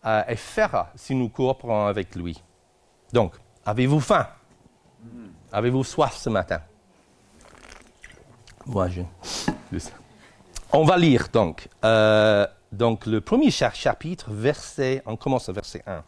euh, 0.06 0.24
et 0.27 0.36
fera 0.36 0.92
si 0.96 1.16
nous 1.16 1.30
coopérons 1.30 1.86
avec 1.86 2.16
lui. 2.16 2.42
Donc, 3.13 3.34
Avez-vous 3.68 4.00
faim? 4.00 4.25
Avez-vous 5.51 5.84
soif 5.84 6.16
ce 6.16 6.30
matin? 6.30 6.62
Moi, 8.66 8.88
je. 8.88 9.01
On 10.72 10.86
va 10.86 10.98
lire 10.98 11.27
donc. 11.34 11.68
Euh, 11.84 12.48
donc, 12.72 13.06
le 13.06 13.20
premier 13.20 13.51
chapitre, 13.51 14.32
verset. 14.32 15.04
On 15.06 15.18
commence 15.18 15.50
au 15.50 15.54
verset 15.54 15.84
1. 15.86 16.01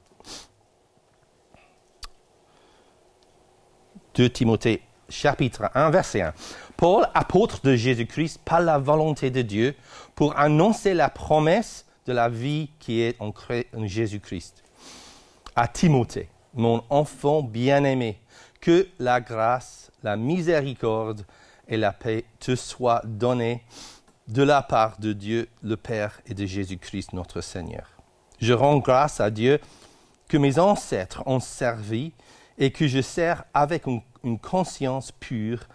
2 4.20 4.30
Timothée, 4.32 4.82
chapitre 5.08 5.72
1, 5.76 5.92
verset 5.92 6.20
1. 6.20 6.34
Paul, 6.76 7.08
apôtre 7.14 7.62
de 7.64 7.74
Jésus-Christ, 7.74 8.42
par 8.44 8.60
la 8.60 8.78
volonté 8.78 9.32
de 9.32 9.42
Dieu, 9.42 9.76
pour 10.14 10.38
annoncer 10.38 10.94
la 10.94 11.08
promesse 11.08 11.86
de 12.06 12.12
la 12.12 12.28
vie 12.28 12.70
qui 12.80 13.00
est 13.00 13.16
en 13.22 13.32
Jésus-Christ. 13.86 14.62
À 15.56 15.70
Timothée 15.70 16.28
mon 16.54 16.84
enfant 16.90 17.42
bien-aimé, 17.44 18.20
que 18.60 18.90
la 19.00 19.22
grâce, 19.22 19.90
la 20.04 20.18
miséricorde 20.18 21.26
et 21.70 21.78
la 21.78 21.94
paix 21.94 22.26
te 22.42 22.58
soient 22.58 23.02
données 23.06 23.64
de 24.28 24.44
la 24.44 24.62
part 24.62 25.00
de 25.00 25.14
Dieu 25.14 25.48
le 25.64 25.78
Père 25.78 26.20
et 26.26 26.34
de 26.34 26.46
Jésus-Christ 26.46 27.14
notre 27.14 27.40
Seigneur. 27.40 27.88
Je 28.42 28.52
rends 28.52 28.80
grâce 28.80 29.22
à 29.22 29.32
Dieu 29.32 29.62
que 30.28 30.36
mes 30.36 30.60
ancêtres 30.60 31.24
ont 31.26 31.40
servi 31.40 32.12
et 32.60 32.72
que 32.72 32.88
je 32.88 33.02
sers 33.02 33.46
avec 33.54 33.88
une, 33.88 34.02
une 34.24 34.40
conscience 34.40 35.12
pure 35.12 35.68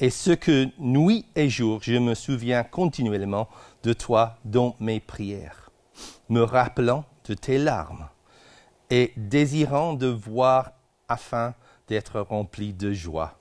et 0.00 0.10
ce 0.10 0.32
que 0.32 0.68
nuit 0.78 1.26
et 1.36 1.48
jour 1.48 1.80
je 1.82 1.94
me 1.94 2.14
souviens 2.14 2.64
continuellement 2.64 3.48
de 3.82 3.92
toi 3.92 4.36
dans 4.44 4.74
mes 4.80 5.00
prières, 5.00 5.70
me 6.28 6.42
rappelant 6.42 7.04
de 7.28 7.34
tes 7.34 7.58
larmes 7.58 8.08
et 8.90 9.12
désirant 9.16 9.94
de 9.94 10.08
voir 10.08 10.72
afin 11.08 11.54
d'être 11.88 12.20
rempli 12.20 12.72
de 12.72 12.92
joie. 12.92 13.38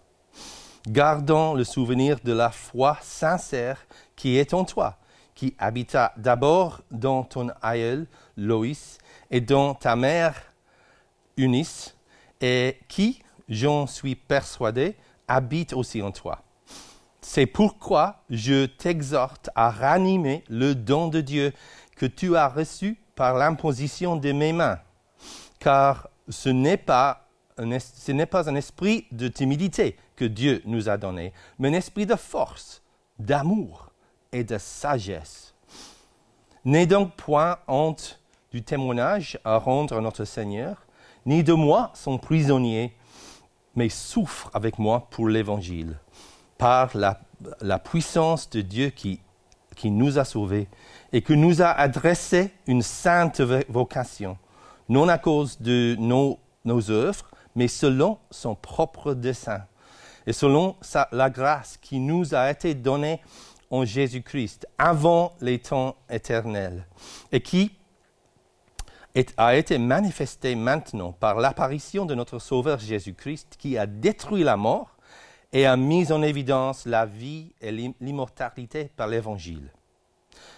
Gardons 0.87 1.53
le 1.53 1.63
souvenir 1.63 2.19
de 2.23 2.33
la 2.33 2.51
foi 2.51 2.97
sincère 3.01 3.85
qui 4.15 4.37
est 4.37 4.53
en 4.53 4.65
toi, 4.65 4.97
qui 5.33 5.55
habita 5.57 6.13
d'abord 6.17 6.81
dans 6.91 7.23
ton 7.23 7.51
aïeul 7.61 8.05
Loïs 8.35 8.97
et 9.31 9.41
dans 9.41 9.73
ta 9.73 9.95
mère 9.95 10.35
Eunice, 11.37 11.95
et 12.41 12.77
qui, 12.87 13.22
j'en 13.49 13.87
suis 13.87 14.15
persuadé, 14.15 14.95
habite 15.27 15.73
aussi 15.73 16.01
en 16.01 16.11
toi. 16.11 16.41
C'est 17.21 17.45
pourquoi 17.45 18.23
je 18.29 18.65
t'exhorte 18.65 19.49
à 19.55 19.69
ranimer 19.69 20.43
le 20.49 20.75
don 20.75 21.07
de 21.07 21.21
Dieu 21.21 21.53
que 21.95 22.05
tu 22.05 22.35
as 22.35 22.49
reçu 22.49 22.99
par 23.15 23.37
l'imposition 23.37 24.15
de 24.15 24.31
mes 24.31 24.51
mains 24.51 24.79
car 25.63 26.09
ce 26.27 26.49
n'est 26.49 26.77
pas, 26.77 27.25
un, 27.57 27.77
pas 28.25 28.49
un 28.49 28.55
esprit 28.55 29.07
de 29.13 29.29
timidité 29.29 29.95
que 30.17 30.25
Dieu 30.25 30.61
nous 30.65 30.89
a 30.89 30.97
donné, 30.97 31.31
mais 31.57 31.69
un 31.69 31.73
esprit 31.73 32.05
de 32.05 32.15
force, 32.15 32.83
d'amour 33.17 33.93
et 34.33 34.43
de 34.43 34.57
sagesse. 34.57 35.55
N'aie 36.65 36.85
donc 36.85 37.15
point 37.15 37.59
honte 37.69 38.19
du 38.51 38.61
témoignage 38.61 39.39
à 39.45 39.57
rendre 39.57 39.97
à 39.97 40.01
notre 40.01 40.25
Seigneur, 40.25 40.85
ni 41.25 41.45
de 41.45 41.53
moi 41.53 41.91
son 41.93 42.17
prisonnier, 42.17 42.93
mais 43.75 43.89
souffre 43.89 44.49
avec 44.53 44.79
moi 44.79 45.07
pour 45.09 45.27
l'Évangile, 45.27 45.97
par 46.57 46.91
la, 46.95 47.19
puissance 47.79 48.49
de 48.49 48.61
Dieu 48.61 48.89
qui, 48.89 49.19
qui 49.75 49.91
nous 49.91 50.19
a 50.19 50.25
sauvés 50.25 50.67
et 51.11 51.21
qui 51.21 51.35
nous 51.35 51.61
a 51.61 51.69
adressé 51.69 52.53
une 52.67 52.81
sainte 52.81 53.41
vocation 53.69 54.37
non 54.89 55.07
à 55.07 55.17
cause 55.17 55.59
de 55.59 55.95
nos, 55.99 56.39
nos 56.65 56.91
œuvres, 56.91 57.25
mais 57.55 57.67
selon 57.67 58.17
son 58.31 58.55
propre 58.55 59.13
dessein 59.13 59.65
et 60.25 60.33
selon 60.33 60.75
la 61.11 61.29
grâce 61.29 61.77
qui 61.81 61.99
nous 61.99 62.33
a 62.33 62.49
été 62.49 62.73
donnée 62.73 63.21
en 63.69 63.85
Jésus-Christ 63.85 64.67
avant 64.77 65.33
les 65.41 65.59
temps 65.59 65.95
éternels 66.09 66.85
et 67.31 67.41
qui 67.41 67.71
a 69.37 69.55
été 69.55 69.77
manifestée 69.77 70.55
maintenant 70.55 71.11
par 71.11 71.39
l'apparition 71.39 72.05
de 72.05 72.15
notre 72.15 72.39
Sauveur 72.39 72.79
Jésus-Christ 72.79 73.55
qui 73.59 73.77
a 73.77 73.85
détruit 73.85 74.43
la 74.43 74.57
mort 74.57 74.97
et 75.51 75.67
a 75.67 75.77
mis 75.77 76.11
en 76.11 76.23
évidence 76.23 76.85
la 76.85 77.05
vie 77.05 77.53
et 77.61 77.71
l'immortalité 77.71 78.89
par 78.95 79.07
l'Évangile. 79.07 79.71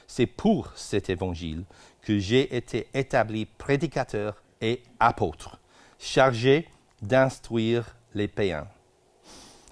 C'est 0.07 0.25
pour 0.25 0.71
cet 0.75 1.09
évangile 1.09 1.65
que 2.01 2.17
j'ai 2.17 2.55
été 2.55 2.87
établi 2.93 3.45
prédicateur 3.45 4.41
et 4.61 4.81
apôtre, 4.99 5.59
chargé 5.99 6.69
d'instruire 7.01 7.97
les 8.13 8.29
païens. 8.29 8.67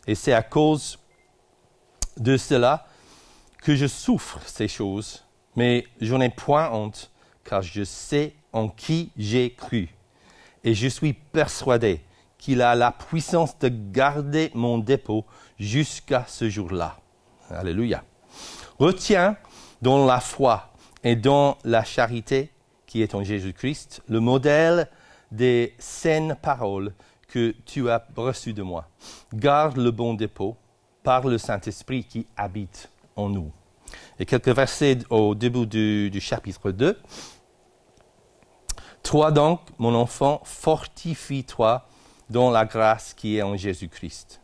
Et 0.07 0.15
c'est 0.15 0.33
à 0.33 0.43
cause 0.43 0.99
de 2.17 2.35
cela 2.35 2.85
que 3.61 3.75
je 3.75 3.87
souffre 3.87 4.41
ces 4.45 4.67
choses, 4.67 5.23
mais 5.55 5.85
je 6.01 6.13
n'en 6.13 6.21
ai 6.21 6.29
point 6.29 6.69
honte, 6.71 7.12
car 7.43 7.61
je 7.61 7.83
sais 7.83 8.33
en 8.51 8.69
qui 8.69 9.11
j'ai 9.17 9.53
cru. 9.53 9.89
Et 10.63 10.73
je 10.73 10.87
suis 10.87 11.13
persuadé 11.13 12.01
qu'il 12.37 12.61
a 12.61 12.75
la 12.75 12.91
puissance 12.91 13.57
de 13.59 13.69
garder 13.69 14.51
mon 14.53 14.77
dépôt 14.77 15.25
jusqu'à 15.59 16.25
ce 16.27 16.49
jour-là. 16.49 16.97
Alléluia. 17.49 18.03
Retiens 18.79 19.37
dans 19.81 20.05
la 20.05 20.19
foi 20.19 20.73
et 21.03 21.15
dans 21.15 21.57
la 21.63 21.83
charité 21.83 22.49
qui 22.85 23.01
est 23.01 23.15
en 23.15 23.23
Jésus-Christ 23.23 24.01
le 24.07 24.19
modèle 24.19 24.87
des 25.31 25.73
saines 25.79 26.37
paroles 26.41 26.93
que 27.27 27.55
tu 27.65 27.89
as 27.89 28.05
reçues 28.15 28.53
de 28.53 28.61
moi. 28.61 28.87
Garde 29.33 29.77
le 29.77 29.91
bon 29.91 30.13
dépôt 30.13 30.55
par 31.01 31.27
le 31.27 31.37
Saint-Esprit 31.37 32.03
qui 32.03 32.27
habite 32.37 32.89
en 33.15 33.29
nous. 33.29 33.51
Et 34.19 34.25
quelques 34.25 34.49
versets 34.49 34.99
au 35.09 35.35
début 35.35 35.65
du, 35.65 36.21
chapitre 36.21 36.71
2. 36.71 36.97
Toi 39.03 39.31
donc, 39.31 39.59
mon 39.77 39.93
enfant, 39.93 40.41
fortifie-toi 40.45 41.85
dans 42.29 42.49
la 42.49 42.65
grâce 42.65 43.13
qui 43.13 43.37
est 43.37 43.41
en 43.41 43.55
Jésus-Christ. 43.55 44.39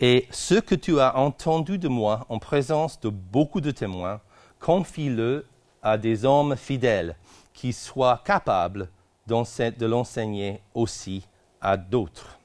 Et 0.00 0.26
ce 0.30 0.54
que 0.54 0.74
tu 0.74 0.98
as 0.98 1.16
entendu 1.16 1.76
de 1.76 1.86
moi 1.86 2.24
en 2.30 2.38
présence 2.38 2.98
de 3.00 3.10
beaucoup 3.10 3.60
de 3.60 3.70
témoins, 3.70 4.20
confie-le 4.58 5.46
à 5.82 5.98
des 5.98 6.24
hommes 6.24 6.56
fidèles 6.56 7.16
qui 7.52 7.74
soient 7.74 8.22
capables 8.24 8.88
de 9.26 9.86
l'enseigner 9.86 10.62
aussi 10.74 11.26
à 11.60 11.76
d'autres. 11.76 12.38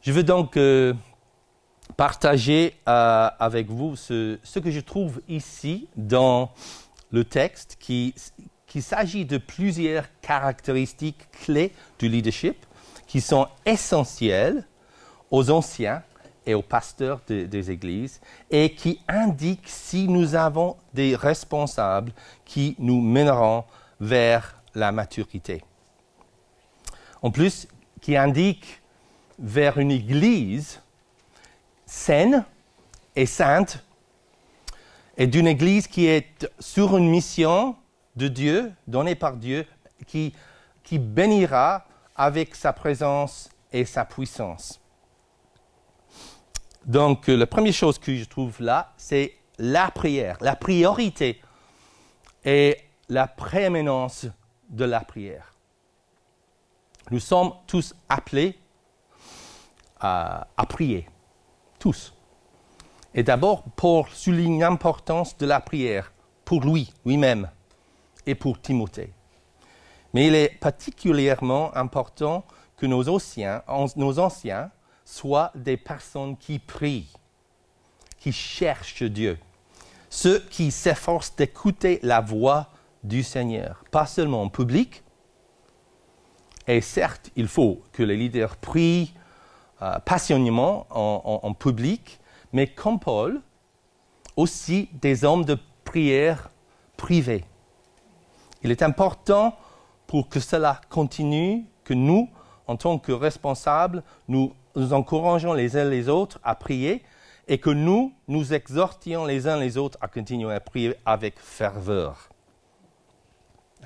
Je 0.00 0.12
veux 0.12 0.22
donc 0.22 0.56
euh, 0.56 0.94
partager 1.96 2.74
euh, 2.88 3.28
avec 3.38 3.68
vous 3.68 3.96
ce, 3.96 4.38
ce, 4.42 4.60
que 4.60 4.70
je 4.70 4.80
trouve 4.80 5.20
ici 5.28 5.88
dans 5.96 6.52
le 7.10 7.24
texte, 7.24 7.76
qui, 7.80 8.14
qu'il 8.68 8.82
s'agit 8.82 9.24
de 9.24 9.38
plusieurs 9.38 10.04
caractéristiques 10.20 11.28
clés 11.32 11.72
du 11.98 12.08
leadership 12.08 12.64
qui 13.06 13.20
sont 13.20 13.48
essentielles 13.64 14.64
aux 15.30 15.50
anciens 15.50 16.02
et 16.46 16.54
aux 16.54 16.62
pasteurs 16.62 17.20
des 17.26 17.70
églises 17.70 18.20
et 18.50 18.74
qui 18.74 19.00
indiquent 19.08 19.68
si 19.68 20.06
nous 20.08 20.34
avons 20.34 20.76
des 20.94 21.16
responsables 21.16 22.12
qui 22.44 22.76
nous 22.78 23.00
mèneront 23.00 23.64
vers 24.00 24.54
la 24.74 24.92
maturité. 24.92 25.62
En 27.22 27.30
plus, 27.30 27.66
qui 28.00 28.16
indiquent 28.16 28.80
vers 29.38 29.78
une 29.78 29.90
église 29.90 30.80
saine 31.84 32.44
et 33.16 33.26
sainte 33.26 33.84
et 35.16 35.26
d'une 35.26 35.46
église 35.46 35.86
qui 35.86 36.06
est 36.06 36.48
sur 36.60 36.96
une 36.96 37.08
mission 37.08 37.74
de 38.18 38.28
Dieu, 38.28 38.72
donnée 38.86 39.14
par 39.14 39.36
Dieu, 39.36 39.64
qui, 40.06 40.34
qui 40.82 40.98
bénira 40.98 41.86
avec 42.14 42.54
sa 42.54 42.72
présence 42.72 43.48
et 43.72 43.84
sa 43.84 44.04
puissance. 44.04 44.80
Donc, 46.84 47.28
euh, 47.28 47.36
la 47.36 47.46
première 47.46 47.72
chose 47.72 47.98
que 47.98 48.14
je 48.14 48.24
trouve 48.24 48.60
là, 48.60 48.92
c'est 48.96 49.34
la 49.58 49.90
prière, 49.90 50.36
la 50.40 50.56
priorité 50.56 51.40
et 52.44 52.78
la 53.08 53.26
prééminence 53.26 54.26
de 54.68 54.84
la 54.84 55.00
prière. 55.00 55.54
Nous 57.10 57.20
sommes 57.20 57.52
tous 57.66 57.94
appelés 58.08 58.58
à, 60.00 60.48
à 60.56 60.66
prier, 60.66 61.08
tous. 61.78 62.14
Et 63.14 63.22
d'abord, 63.22 63.62
pour 63.62 64.08
souligner 64.08 64.60
l'importance 64.60 65.36
de 65.38 65.46
la 65.46 65.60
prière, 65.60 66.12
pour 66.44 66.62
lui, 66.64 66.92
lui-même, 67.04 67.48
et 68.28 68.34
pour 68.34 68.60
Timothée. 68.60 69.12
Mais 70.12 70.26
il 70.26 70.34
est 70.34 70.58
particulièrement 70.60 71.74
important 71.74 72.44
que 72.76 72.86
nos 72.86 73.08
anciens, 73.08 73.62
nos 73.96 74.18
anciens 74.18 74.70
soient 75.04 75.50
des 75.54 75.78
personnes 75.78 76.36
qui 76.36 76.58
prient, 76.58 77.10
qui 78.18 78.30
cherchent 78.32 79.02
Dieu, 79.02 79.38
ceux 80.10 80.40
qui 80.40 80.70
s'efforcent 80.70 81.34
d'écouter 81.34 81.98
la 82.02 82.20
voix 82.20 82.68
du 83.02 83.22
Seigneur, 83.22 83.82
pas 83.90 84.06
seulement 84.06 84.42
en 84.42 84.48
public. 84.50 85.02
Et 86.66 86.82
certes, 86.82 87.30
il 87.34 87.48
faut 87.48 87.82
que 87.92 88.02
les 88.02 88.16
leaders 88.16 88.56
prient 88.56 89.14
euh, 89.80 89.98
passionnément 90.00 90.86
en, 90.90 91.40
en 91.42 91.54
public, 91.54 92.20
mais 92.52 92.66
comme 92.66 93.00
Paul, 93.00 93.40
aussi 94.36 94.90
des 94.92 95.24
hommes 95.24 95.46
de 95.46 95.56
prière 95.84 96.50
privés. 96.98 97.44
Il 98.62 98.70
est 98.70 98.82
important 98.82 99.56
pour 100.06 100.28
que 100.28 100.40
cela 100.40 100.80
continue, 100.88 101.66
que 101.84 101.94
nous, 101.94 102.28
en 102.66 102.76
tant 102.76 102.98
que 102.98 103.12
responsables, 103.12 104.02
nous 104.26 104.52
encourageons 104.76 105.52
les 105.52 105.76
uns 105.76 105.84
les 105.84 106.08
autres 106.08 106.38
à 106.42 106.54
prier 106.54 107.02
et 107.46 107.58
que 107.58 107.70
nous, 107.70 108.12
nous 108.26 108.52
exhortions 108.52 109.24
les 109.24 109.48
uns 109.48 109.56
les 109.56 109.78
autres 109.78 109.98
à 110.00 110.08
continuer 110.08 110.54
à 110.54 110.60
prier 110.60 110.94
avec 111.06 111.38
ferveur. 111.38 112.28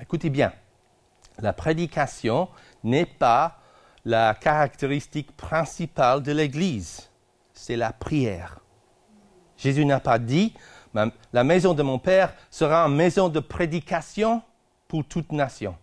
Écoutez 0.01 0.29
bien, 0.29 0.51
la 1.39 1.53
prédication 1.53 2.49
n'est 2.83 3.05
pas 3.05 3.59
la 4.05 4.33
caractéristique 4.33 5.35
principale 5.37 6.21
de 6.21 6.33
l'Église, 6.33 7.09
c'est 7.53 7.77
la 7.77 7.93
prière. 7.93 8.59
Jésus 9.55 9.85
n'a 9.85 10.01
pas 10.01 10.19
dit, 10.19 10.53
la 11.31 11.43
maison 11.43 11.73
de 11.73 11.83
mon 11.83 11.99
Père 11.99 12.33
sera 12.51 12.85
une 12.85 12.95
maison 12.95 13.29
de 13.29 13.39
prédication 13.39 14.41
pour 14.93 15.03
toute 15.05 15.31
nation. 15.31 15.75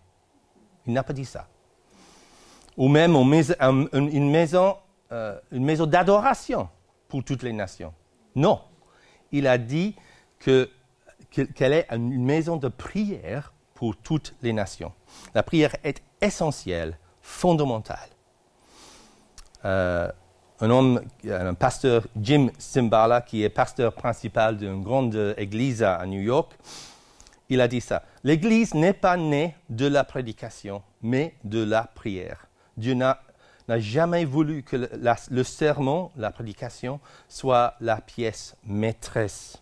Il 0.87 0.93
n'a 0.93 1.03
pas 1.03 1.13
dit 1.13 1.25
ça. 1.25 1.49
Ou 2.77 2.87
même 2.87 3.17
une 3.93 4.31
maison 4.31 4.77
euh, 5.11 5.37
une 5.51 5.65
maison 5.65 5.85
d'adoration 5.85 6.69
pour 7.09 7.25
toutes 7.25 7.43
les 7.43 7.53
nations. 7.53 7.93
Non, 8.37 8.61
il 9.33 9.49
a 9.49 9.59
dit 9.59 9.97
que, 10.39 10.71
qu'elle 11.57 11.73
est 11.73 11.89
une 11.91 12.25
maison 12.25 12.57
de 12.57 12.69
prière 12.69 13.53
pour 13.75 13.97
toutes 13.97 14.37
les 14.43 14.53
nations. 14.53 14.93
La 15.35 15.43
prière 15.43 15.75
est 15.83 16.01
essentielle, 16.21 16.97
fondamentale. 17.21 18.11
Euh, 19.65 20.09
un 20.61 20.71
homme, 20.71 21.01
un 21.29 21.55
pasteur 21.55 22.07
Jim 22.17 22.51
Simbala, 22.59 23.23
qui 23.23 23.43
est 23.43 23.49
pasteur 23.49 23.93
principal 23.93 24.57
d'une 24.57 24.85
grande 24.85 25.35
église 25.37 25.83
à 25.83 26.07
New 26.07 26.21
York, 26.21 26.57
il 27.51 27.61
a 27.61 27.69
dit 27.69 27.81
ça. 27.81 28.05
L'église 28.25 28.75
n'est 28.75 28.95
pas 28.95 29.17
née 29.17 29.55
de 29.69 29.87
la 29.87 30.05
prédication, 30.05 30.83
mais 31.03 31.35
de 31.45 31.63
la 31.63 31.83
prière. 31.83 32.47
Dieu 32.77 32.95
n'a 32.95 33.19
jamais 33.69 34.25
voulu 34.25 34.63
que 34.63 34.77
le, 35.31 35.45
sermon, 35.45 36.11
la 36.17 36.31
prédication, 36.31 37.01
soit 37.29 37.75
la 37.81 38.01
pièce 38.01 38.57
maîtresse. 38.65 39.61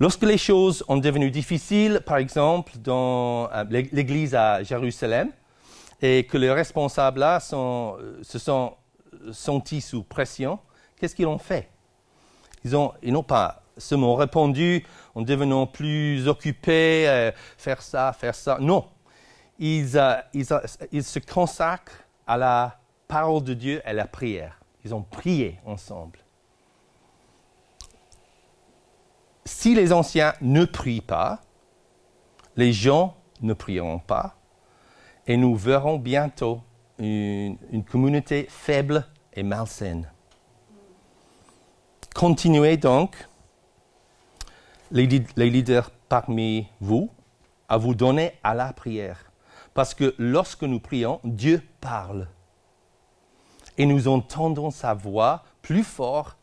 Lorsque 0.00 0.22
les 0.22 0.38
choses 0.38 0.82
ont 0.88 0.96
devenu 0.96 1.30
difficiles, 1.30 2.00
par 2.04 2.16
exemple 2.16 2.72
dans 2.78 3.48
euh, 3.52 3.64
l'église 3.70 4.34
à 4.34 4.62
Jérusalem, 4.62 5.30
et 6.00 6.24
que 6.24 6.38
les 6.38 6.50
responsables 6.50 7.20
là 7.20 7.38
euh, 7.52 8.18
se 8.22 8.38
sont 8.38 8.74
sentis 9.30 9.82
sous 9.82 10.02
pression, 10.02 10.58
qu'est-ce 10.96 11.14
qu'ils 11.14 11.26
ont 11.26 11.38
fait? 11.38 11.68
Ils 12.64 12.72
n'ont 13.12 13.22
pas 13.22 13.61
seulement 13.76 14.14
répondu 14.14 14.84
en 15.14 15.22
devenant 15.22 15.66
plus 15.66 16.28
occupés, 16.28 17.08
euh, 17.08 17.32
faire 17.56 17.82
ça, 17.82 18.12
faire 18.12 18.34
ça. 18.34 18.58
Non, 18.60 18.86
euh, 19.60 20.20
ils, 20.32 21.04
se 21.04 21.18
consacrent 21.18 22.04
à 22.26 22.36
la 22.36 22.80
parole 23.06 23.44
de 23.44 23.54
Dieu 23.54 23.82
et 23.84 23.88
à 23.88 23.92
la 23.92 24.06
prière. 24.06 24.60
Ils 24.84 24.94
ont 24.94 25.02
prié 25.02 25.60
ensemble. 25.64 26.18
Si 29.44 29.74
les 29.74 29.92
anciens 29.92 30.34
ne 30.40 30.64
prient 30.64 31.00
pas, 31.00 31.40
les 32.56 32.72
gens 32.72 33.16
ne 33.40 33.54
prieront 33.54 33.98
pas, 33.98 34.36
et 35.26 35.36
nous 35.36 35.54
verrons 35.54 35.98
bientôt 35.98 36.60
une, 36.98 37.84
communauté 37.88 38.46
faible 38.48 39.06
et 39.34 39.42
malsaine. 39.42 40.10
Continuez 42.14 42.76
donc, 42.76 43.16
les 44.92 45.50
leaders 45.50 45.90
parmi 46.08 46.68
vous, 46.80 47.10
à 47.68 47.76
vous 47.78 47.94
donner 47.94 48.32
à 48.44 48.54
la 48.54 48.72
prière 48.72 49.32
parce 49.74 49.94
que 49.94 50.14
lorsque 50.18 50.62
nous 50.62 50.80
prions, 50.80 51.20
Dieu 51.24 51.62
parle. 51.80 52.28
Et 53.78 53.86
nous 53.86 54.08
entendons 54.08 54.70
sa 54.70 54.94
voix 54.94 55.44
plus 55.62 55.84
fort 55.84 56.36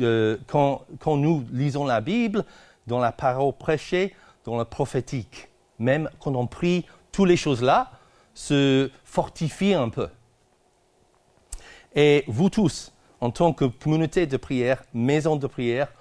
euh, 0.00 0.38
quand, 0.46 0.84
quand 0.98 1.16
nous 1.16 1.44
lisons 1.52 1.84
la 1.84 2.00
Bible, 2.00 2.44
dans 2.86 2.98
la 2.98 3.12
parole 3.12 3.52
prêchée, 3.52 4.14
dans 4.44 4.58
le 4.58 4.64
prophétique. 4.64 5.48
Même 5.78 6.08
quand 6.18 6.34
on 6.34 6.46
prie, 6.46 6.86
toutes 7.12 7.28
les 7.28 7.36
choses-là 7.36 7.90
se 8.34 8.90
fortifient 9.04 9.74
un 9.74 9.90
peu. 9.90 10.08
Et 11.94 12.24
vous 12.26 12.48
tous, 12.48 12.92
en 13.20 13.30
tant 13.30 13.52
que 13.52 13.66
communauté 13.66 14.26
de 14.26 14.38
prière, 14.38 14.82
maison 14.94 15.36
de 15.36 15.46
prière, 15.46 15.92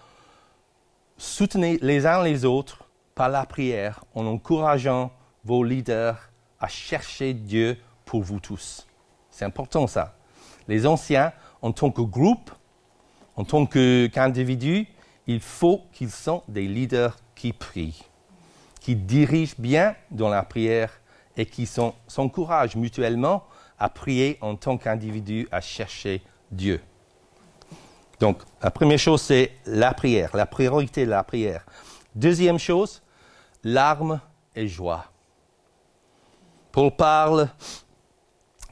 soutenez 1.22 1.78
les 1.82 2.08
uns 2.08 2.24
les 2.24 2.46
autres 2.46 2.86
par 3.14 3.30
la 3.30 3.46
prière 3.46 4.04
en 4.16 4.26
encourageant 4.26 5.12
vos 5.46 5.64
leaders 5.64 6.32
à 6.60 6.68
chercher 6.68 7.34
Dieu 7.34 7.78
pour 8.06 8.24
vous 8.24 8.40
tous. 8.40 8.88
C'est 9.30 9.46
important 9.46 9.86
ça. 9.86 10.16
Les 10.68 10.88
anciens, 10.88 11.32
en 11.62 11.72
tant 11.72 11.92
que 11.92 12.02
groupe, 12.02 12.52
en 13.36 13.44
tant 13.44 13.68
qu'individus, 13.68 14.88
il 15.28 15.40
faut 15.40 15.84
qu'ils 15.94 16.10
soient 16.10 16.44
des 16.48 16.68
leaders 16.68 17.18
qui 17.36 17.54
prient, 17.54 18.04
qui 18.80 18.96
dirigent 18.96 19.56
bien 19.60 19.96
dans 20.10 20.30
la 20.30 20.42
prière 20.42 21.02
et 21.38 21.46
qui 21.46 21.68
s'encouragent 21.68 22.76
mutuellement 22.76 23.44
à 23.78 23.90
prier 23.90 24.40
en 24.42 24.56
tant 24.56 24.78
qu'individu, 24.78 25.48
à 25.52 25.62
chercher 25.62 26.24
Dieu. 26.52 26.82
Donc, 28.22 28.44
la 28.62 28.70
première 28.70 29.00
chose, 29.00 29.20
c'est 29.20 29.52
la 29.66 29.96
prière, 29.96 30.30
la 30.36 30.46
priorité 30.46 31.06
de 31.06 31.10
la 31.10 31.24
prière. 31.24 31.66
Deuxième 32.14 32.60
chose, 32.60 33.02
larmes 33.64 34.22
et 34.56 34.68
joie. 34.68 35.06
Paul 36.72 36.92
parle 36.92 37.50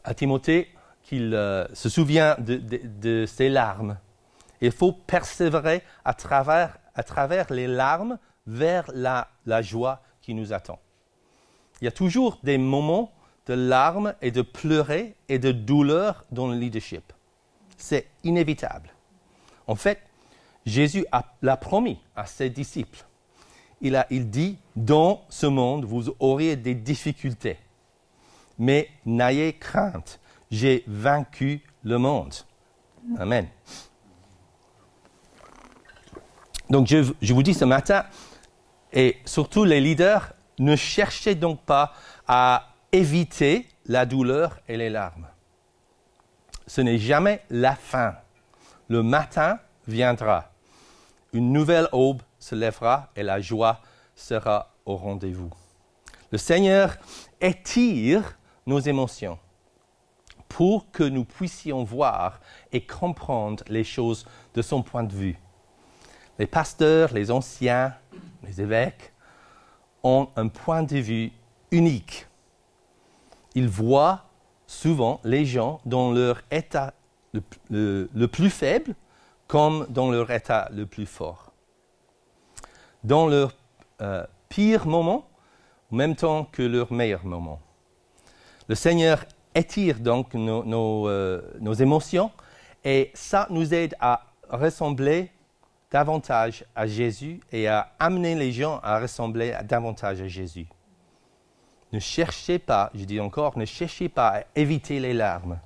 à 0.04 0.14
Timothée 0.14 0.70
qu'il 1.02 1.34
euh, 1.34 1.66
se 1.74 1.90
souvient 1.90 2.38
de, 2.38 3.26
ses 3.26 3.50
larmes. 3.50 3.98
Il 4.62 4.72
faut 4.72 4.92
persévérer 4.92 5.82
à 6.06 6.14
travers, 6.14 6.78
les 7.50 7.66
larmes 7.66 8.20
vers 8.46 8.86
la, 8.94 9.30
la 9.48 9.64
joie 9.64 10.04
qui 10.22 10.36
nous 10.36 10.54
attend. 10.54 10.78
Il 11.82 11.86
y 11.86 11.88
a 11.88 11.92
toujours 11.92 12.38
des 12.44 12.60
moments 12.60 13.12
de 13.48 13.56
larmes 13.56 14.14
et 14.22 14.30
de 14.30 14.44
pleurer 14.44 15.16
et 15.28 15.40
de 15.40 15.52
douleur 15.52 16.24
dans 16.30 16.48
le 16.48 16.56
leadership. 16.56 17.14
C'est 17.78 18.06
inévitable. 18.24 18.92
En 19.69 19.75
fait, 19.75 20.01
Jésus 20.65 21.05
l'a 21.41 21.55
promis 21.55 21.99
à 22.15 22.25
ses 22.25 22.49
disciples. 22.49 23.05
Il, 23.79 23.95
a, 23.95 24.05
dit, 24.10 24.58
dans 24.75 25.21
ce 25.29 25.45
monde, 25.45 25.86
vous 25.86 26.13
auriez 26.19 26.58
des 26.58 26.75
difficultés 26.75 27.58
mais 28.60 28.89
n'ayez 29.05 29.53
crainte, 29.53 30.19
j'ai 30.51 30.84
vaincu 30.86 31.63
le 31.84 31.97
monde. 31.97 32.34
Amen. 33.17 33.47
Donc 36.69 36.86
je, 36.86 37.10
je, 37.21 37.34
vous 37.34 37.41
dis 37.41 37.53
ce 37.53 37.65
matin, 37.65 38.05
et 38.91 39.17
surtout 39.25 39.63
les 39.63 39.79
leaders, 39.79 40.34
ne 40.60 40.75
cherchez 40.75 41.34
donc 41.34 41.62
pas 41.62 41.93
à 42.27 42.75
éviter 42.91 43.65
la 43.86 44.05
douleur 44.05 44.60
et 44.67 44.75
les 44.75 44.89
larmes. 44.89 45.27
Ce 46.67 46.82
n'est 46.82 46.99
jamais 46.99 47.41
la 47.49 47.75
fin. 47.75 48.15
Le 48.89 49.04
matin 49.04 49.60
viendra. 49.88 50.52
Une 51.32 51.54
nouvelle 51.54 51.88
aube 51.91 52.23
se 52.39 52.56
lèvera 52.56 53.10
et 53.15 53.21
la 53.21 53.39
joie 53.39 53.82
sera 54.15 54.73
au 54.86 54.95
rendez-vous. 54.95 55.52
Le 56.32 56.39
Seigneur 56.39 56.97
étire 57.39 58.38
nos 58.65 58.80
émotions 58.80 59.38
pour 60.47 60.89
que 60.89 61.04
nous 61.04 61.23
puissions 61.23 61.84
voir 61.84 62.39
et 62.71 62.82
comprendre 62.82 63.63
les 63.67 63.84
choses 63.84 64.25
de 64.56 64.63
son 64.63 64.82
point 64.82 65.04
de 65.04 65.13
vue. 65.13 65.39
Les 66.39 66.47
pasteurs, 66.47 67.13
les 67.13 67.30
anciens, 67.30 67.93
les 68.43 68.60
évêques 68.60 69.13
ont 70.02 70.30
un 70.36 70.47
point 70.47 70.82
de 70.82 70.97
vue 70.97 71.32
unique. 71.69 72.28
Ils 73.54 73.69
voient 73.69 74.25
souvent 74.65 75.19
les 75.23 75.45
gens 75.45 75.80
dans 75.86 76.12
leur 76.12 76.41
état 76.49 76.93
le, 77.34 78.26
plus 78.28 78.50
faible 78.50 78.96
comme 79.48 79.86
dans 79.89 80.12
leur 80.12 80.30
état 80.32 80.70
le 80.72 80.86
plus 80.86 81.06
fort. 81.06 81.52
Dans 83.04 83.28
leur 83.28 83.54
euh, 84.02 84.26
pire 84.50 84.88
moment, 84.88 85.28
en 85.92 85.96
même 85.96 86.15
temps 86.15 86.46
que 86.52 86.62
leur 86.62 86.92
meilleur 86.92 87.26
moment. 87.26 87.60
Le 88.68 88.76
Seigneur 88.76 89.26
étire 89.56 90.00
donc 90.00 90.36
euh, 90.36 91.42
nos, 91.60 91.74
émotions 91.74 92.32
et 92.84 93.12
ça 93.13 93.48
nous 93.50 93.74
aide 93.74 93.96
à 94.00 94.26
ressembler 94.50 95.32
davantage 95.92 96.65
à 96.76 96.86
Jésus 96.86 97.39
et 97.52 97.68
à 97.68 97.92
amener 97.98 98.36
les 98.36 98.52
gens 98.52 98.80
à 98.84 99.00
ressembler 99.00 99.56
davantage 99.63 100.22
à 100.22 100.28
Jésus. 100.28 100.68
Ne 101.92 102.00
cherchez 102.00 102.60
pas, 102.60 102.92
je 102.94 103.04
dis 103.06 103.20
encore, 103.20 103.58
ne 103.58 103.65
cherchez 103.65 104.10
pas 104.10 104.39
à 104.39 104.44
éviter 104.56 105.00
les 105.00 105.13
larmes, 105.13 105.60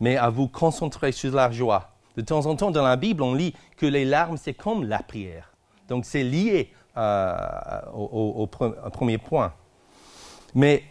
mais 0.00 0.16
à 0.16 0.28
vous 0.30 0.48
concentrer 0.48 1.12
sur 1.12 1.34
la 1.34 1.50
joie. 1.50 1.90
De 2.16 2.22
temps 2.22 2.46
en 2.46 2.56
temps, 2.56 2.70
dans 2.70 2.82
la 2.82 2.96
Bible, 2.96 3.22
on 3.22 3.34
lit 3.34 3.54
que 3.76 3.86
les 3.86 4.04
larmes, 4.04 4.36
c'est 4.36 4.54
comme 4.54 4.84
la 4.84 5.02
prière. 5.02 5.52
Donc, 5.88 6.04
c'est 6.04 6.24
lié 6.24 6.72
euh, 6.96 7.36
au, 7.92 8.46
premier 8.46 9.18
point. 9.18 9.52
Mais 10.54 10.82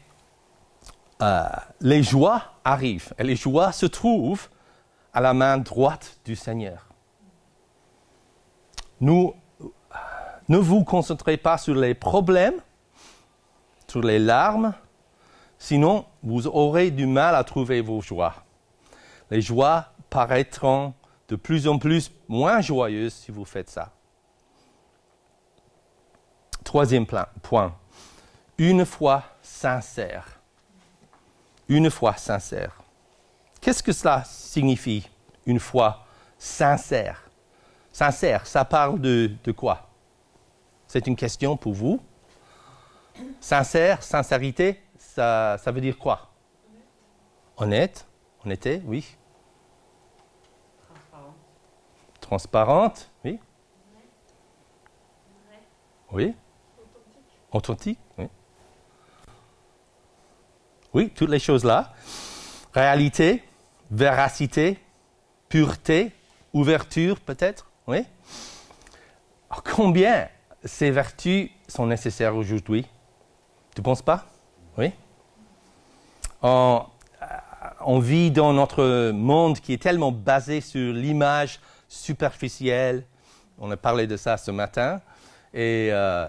euh, 1.22 1.44
les 1.82 2.04
joies 2.04 2.44
arrivent 2.64 3.14
et 3.18 3.24
les 3.24 3.36
joies 3.36 3.72
se 3.72 3.88
trouvent 3.88 4.50
à 5.14 5.22
la 5.22 5.34
main 5.34 5.58
droite 5.58 6.20
du 6.26 6.36
Seigneur. 6.36 6.90
Nous, 9.02 9.34
ne 10.48 10.58
vous 10.58 10.84
concentrez 10.84 11.38
pas 11.38 11.58
sur 11.58 11.76
les 11.76 11.96
problèmes, 11.96 12.62
sur 13.88 14.02
les 14.02 14.20
larmes, 14.20 14.74
sinon 15.58 16.06
vous 16.22 16.48
aurez 16.48 16.92
du 16.92 17.08
mal 17.08 17.34
à 17.36 17.44
trouver 17.44 17.82
vos 17.82 18.02
joies. 18.02 18.45
Les 19.32 19.42
joies 19.42 19.86
paraîtront 20.10 20.94
de 21.28 21.36
plus 21.36 21.68
en 21.68 21.78
plus 21.78 22.12
moins 22.28 22.62
joyeuses 22.62 23.14
si 23.14 23.32
vous 23.32 23.46
faites 23.46 23.70
ça. 23.70 23.92
Troisième 26.64 27.06
point, 27.06 27.76
une 28.58 28.86
foi 28.86 29.24
sincère 29.42 30.36
une 31.68 31.90
foi 31.90 32.16
sincère. 32.16 32.82
Qu'est-ce 33.62 33.82
que 33.82 33.92
cela 33.92 34.24
signifie, 34.26 35.10
une 35.46 35.60
foi 35.60 36.06
sincère? 36.38 37.30
Sincère, 37.92 38.46
ça 38.46 38.66
parle 38.66 39.00
de, 39.00 39.52
quoi? 39.56 39.90
C'est 40.88 41.08
une 41.08 41.16
question 41.16 41.58
pour 41.58 41.74
vous. 41.74 42.00
Sincère, 43.40 44.04
sincérité, 44.04 44.82
ça 44.98 45.58
veut 45.68 45.82
dire 45.82 45.98
quoi? 45.98 46.30
Honnête, 47.58 48.06
honnêteté, 48.46 48.82
oui. 48.86 49.16
Transparente. 50.88 51.36
Transparente, 52.22 53.12
oui. 53.24 53.40
Oui. 56.12 56.34
Authentique. 56.78 57.20
Authentique, 57.52 58.00
oui. 58.18 58.26
Oui, 60.94 61.10
toutes 61.10 61.30
les 61.30 61.40
choses-là. 61.40 61.94
Réalité, 62.74 63.44
véracité, 63.92 64.80
pureté, 65.50 66.14
ouverture 66.54 67.20
peut-être. 67.20 67.70
Oui. 67.88 68.06
combien 69.76 70.30
ces 70.64 70.92
vertus 70.92 71.50
sont 71.68 71.86
nécessaires 71.86 72.36
aujourd'hui? 72.36 72.86
Tu 73.74 73.82
ne 73.82 73.84
penses 73.84 74.02
pas? 74.02 74.26
Oui. 74.78 74.92
On, 76.42 76.82
euh, 76.82 76.95
on, 77.86 78.00
vit 78.00 78.32
dans 78.32 78.54
notre 78.54 79.12
monde 79.12 79.60
qui 79.60 79.74
est 79.74 79.82
tellement 79.82 80.12
basé 80.12 80.62
sur 80.62 80.94
l'image 80.94 81.60
superficielle. 81.88 83.06
On 83.58 83.72
a 83.72 83.78
parlé 83.78 84.08
de 84.08 84.18
ça 84.18 84.38
ce 84.38 84.52
matin. 84.52 85.02
Et 85.54 85.90
euh, 85.92 86.28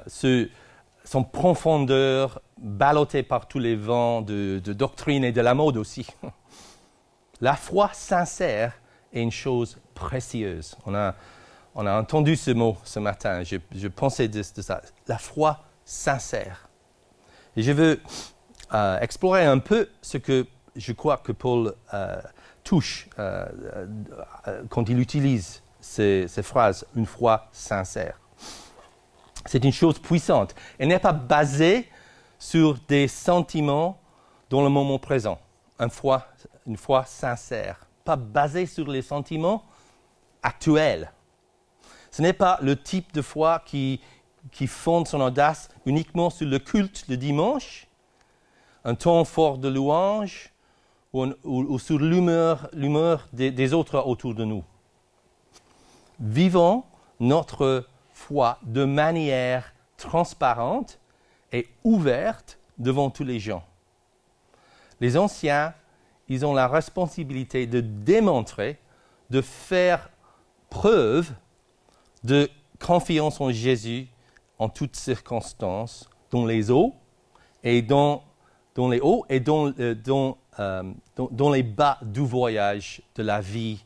son 1.05 1.25
profondeur 1.25 2.41
ballottée 2.59 3.23
par 3.23 3.49
tous 3.49 3.59
les 3.59 3.77
vents 3.77 4.23
de, 4.23 4.61
doctrine 4.65 5.25
et 5.25 5.33
de 5.33 5.41
la 5.41 5.55
mode 5.55 5.77
aussi. 5.77 6.07
La 7.41 7.55
foi 7.55 7.91
sincère 7.93 8.73
est 9.13 9.21
une 9.21 9.33
chose 9.33 9.79
précieuse. 9.95 10.75
On 10.87 10.95
a, 10.95 11.15
on 11.75 11.87
a 11.87 12.01
entendu 12.01 12.35
ce 12.35 12.51
mot 12.51 12.79
ce 12.83 12.99
matin. 12.99 13.43
Je, 13.43 13.89
pensais 13.89 14.29
de, 14.29 14.43
ça. 14.43 14.81
La 15.07 15.19
foi 15.19 15.61
sincère. 15.85 16.69
Et 17.57 17.63
je 17.63 17.73
veux 17.73 18.01
euh, 18.73 18.99
explorer 19.01 19.45
un 19.45 19.59
peu 19.59 19.89
ce 20.01 20.17
que 20.17 20.47
je 20.77 20.93
crois 20.93 21.19
que 21.19 21.33
Paul 21.33 21.75
euh, 21.95 22.21
touche 22.65 23.09
euh, 23.19 23.47
quand 24.69 24.89
il 24.89 24.99
utilise 24.99 25.63
ces, 25.81 26.27
ces 26.29 26.43
phrases, 26.43 26.87
une 26.95 27.07
foi 27.07 27.49
sincère. 27.53 28.19
C'est 29.47 29.65
une 29.65 29.73
chose 29.73 29.99
puissante. 29.99 30.55
Elle 30.79 30.89
n'est 30.89 30.99
pas 30.99 31.13
basée 31.13 31.89
sur 32.39 32.77
des 32.89 33.09
sentiments 33.09 33.99
dans 34.51 34.63
le 34.63 34.69
moment 34.69 34.99
présent. 34.99 35.39
Une 35.79 35.91
foi, 35.91 36.27
une 36.67 36.77
foi 36.77 37.05
sincère. 37.05 37.87
Pas 38.05 38.17
basée 38.17 38.67
sur 38.67 38.89
les 38.89 39.03
sentiments 39.03 39.65
actuels. 40.43 41.13
Ce 42.11 42.23
n'est 42.23 42.33
pas 42.33 42.59
le 42.63 42.81
type 42.81 43.13
de 43.13 43.23
foi 43.23 43.63
qui, 43.65 44.01
qui 44.51 44.67
fonde 44.67 45.07
son 45.07 45.21
audace 45.21 45.69
uniquement 45.85 46.31
sur 46.31 46.47
le 46.47 46.59
culte 46.59 47.05
le 47.09 47.17
dimanche, 47.17 47.87
un 48.85 48.95
temps 48.95 49.25
fort 49.25 49.59
de 49.59 49.69
louange 49.69 50.53
ou, 51.45 51.79
sur 51.79 51.99
l'humeur, 51.99 52.69
des, 53.33 53.73
autres 53.73 53.99
autour 53.99 54.35
de 54.35 54.45
nous. 54.45 54.65
Vivons 56.21 56.85
notre 57.21 57.87
foi 58.13 58.59
de 58.63 58.85
manière 58.85 59.75
transparente 59.97 60.99
et 61.53 61.69
ouverte 61.85 62.59
devant 62.79 63.11
tous 63.11 63.25
les 63.25 63.39
gens. 63.39 63.65
Les 65.01 65.17
anciens, 65.17 65.75
ils 66.29 66.45
ont 66.45 66.55
la 66.55 66.69
responsabilité 66.69 67.67
de 67.67 67.81
démontrer, 67.81 68.79
de 69.31 69.41
faire 69.41 70.11
preuve 70.71 71.33
de 72.25 72.51
confiance 72.85 73.41
en 73.41 73.51
Jésus 73.51 74.09
en 74.59 74.69
toutes 74.69 74.97
circonstances, 74.97 76.09
dans 76.31 76.45
les 76.45 76.71
hauts 76.71 76.95
et 77.63 77.83
dans, 77.83 78.25
les 78.77 79.01
hauts 79.01 79.25
et 79.29 79.41
dans, 79.41 79.73
euh, 79.79 79.95
euh, 80.59 80.83
les 81.53 81.63
bas 81.63 81.99
du 82.03 82.21
voyage 82.21 83.03
de 83.15 83.23
la 83.23 83.41
vie, 83.41 83.85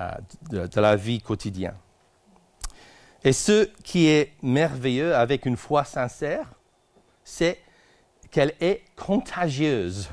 euh, 0.00 0.10
de, 0.50 0.80
la 0.80 0.96
vie 0.96 1.20
quotidienne. 1.20 1.76
Et 3.22 3.32
ce 3.32 3.68
qui 3.82 4.06
est 4.06 4.32
merveilleux 4.42 5.14
avec 5.14 5.44
une 5.44 5.56
foi 5.56 5.84
sincère, 5.84 6.46
c'est 7.22 7.58
qu'elle 8.30 8.54
est 8.60 8.82
contagieuse. 8.96 10.08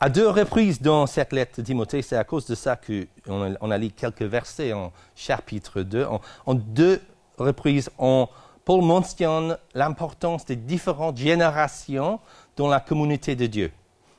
À 0.00 0.10
deux 0.10 0.28
reprises 0.28 0.82
dans 0.82 1.06
cette 1.06 1.32
lettre 1.32 1.60
de 1.60 1.64
Timothée, 1.64 2.02
c'est 2.02 2.16
à 2.16 2.24
cause 2.24 2.44
de 2.46 2.54
ça 2.54 2.76
qu'on 2.76 3.54
a, 3.54 3.56
on 3.62 3.70
a 3.70 3.78
lu 3.78 3.90
quelques 3.90 4.22
versets 4.22 4.74
en 4.74 4.92
chapitre 5.16 5.80
2. 5.80 6.06
En, 6.44 6.54
deux 6.54 7.00
reprises, 7.38 7.88
Paul 7.96 8.82
mentionne 8.82 9.56
l'importance 9.74 10.44
des 10.44 10.56
différentes 10.56 11.16
générations 11.16 12.20
dans 12.56 12.68
la 12.68 12.80
communauté 12.80 13.34
de 13.34 13.46
Dieu. 13.46 13.72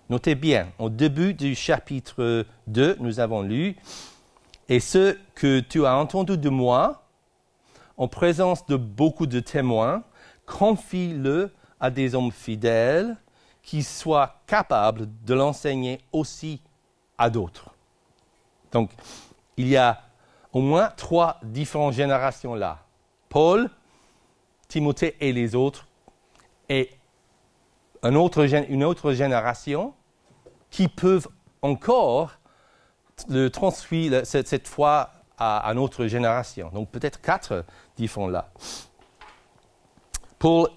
Notez 0.07 0.35
bien, 0.35 0.67
au 0.77 0.89
début 0.89 1.33
du 1.33 1.55
chapitre 1.55 2.45
2, 2.67 2.97
nous 2.99 3.19
avons 3.19 3.41
lu, 3.41 3.75
Et 4.69 4.79
ce 4.79 5.17
que 5.33 5.59
tu 5.59 5.85
as 5.85 5.95
entendu 5.95 6.37
de 6.37 6.49
moi, 6.49 7.03
en 7.97 8.07
présence 8.07 8.65
de 8.67 8.75
beaucoup 8.75 9.25
de 9.25 9.39
témoins, 9.39 10.03
confie-le 10.45 11.51
à 11.79 11.89
des 11.89 12.13
hommes 12.13 12.31
fidèles 12.31 13.17
qui 13.63 13.81
soient 13.81 14.41
capables 14.45 15.07
de 15.25 15.33
l'enseigner 15.33 15.99
aussi 16.11 16.61
à 17.17 17.31
d'autres. 17.31 17.71
Donc, 18.71 18.91
il 19.57 19.67
y 19.67 19.77
a 19.77 20.01
au 20.53 20.61
moins 20.61 20.89
trois 20.95 21.39
différentes 21.43 21.93
générations 21.93 22.53
là. 22.53 22.85
Paul, 23.29 23.69
Timothée 24.67 25.15
et 25.19 25.33
les 25.33 25.55
autres, 25.55 25.87
et 26.69 26.91
une 28.05 28.83
autre, 28.83 29.13
génération 29.13 29.93
qui 30.69 30.87
peuvent 30.87 31.27
encore 31.61 32.31
le 33.29 33.49
transmettre 33.49 34.25
cette, 34.25 34.67
foi 34.67 35.09
à, 35.37 35.67
à, 35.67 35.71
une 35.71 35.79
autre 35.79 36.05
génération. 36.07 36.69
Donc 36.73 36.89
peut-être 36.91 37.21
quatre 37.21 37.65
différents 37.97 38.27
là. 38.27 38.51
Paul 40.37 40.69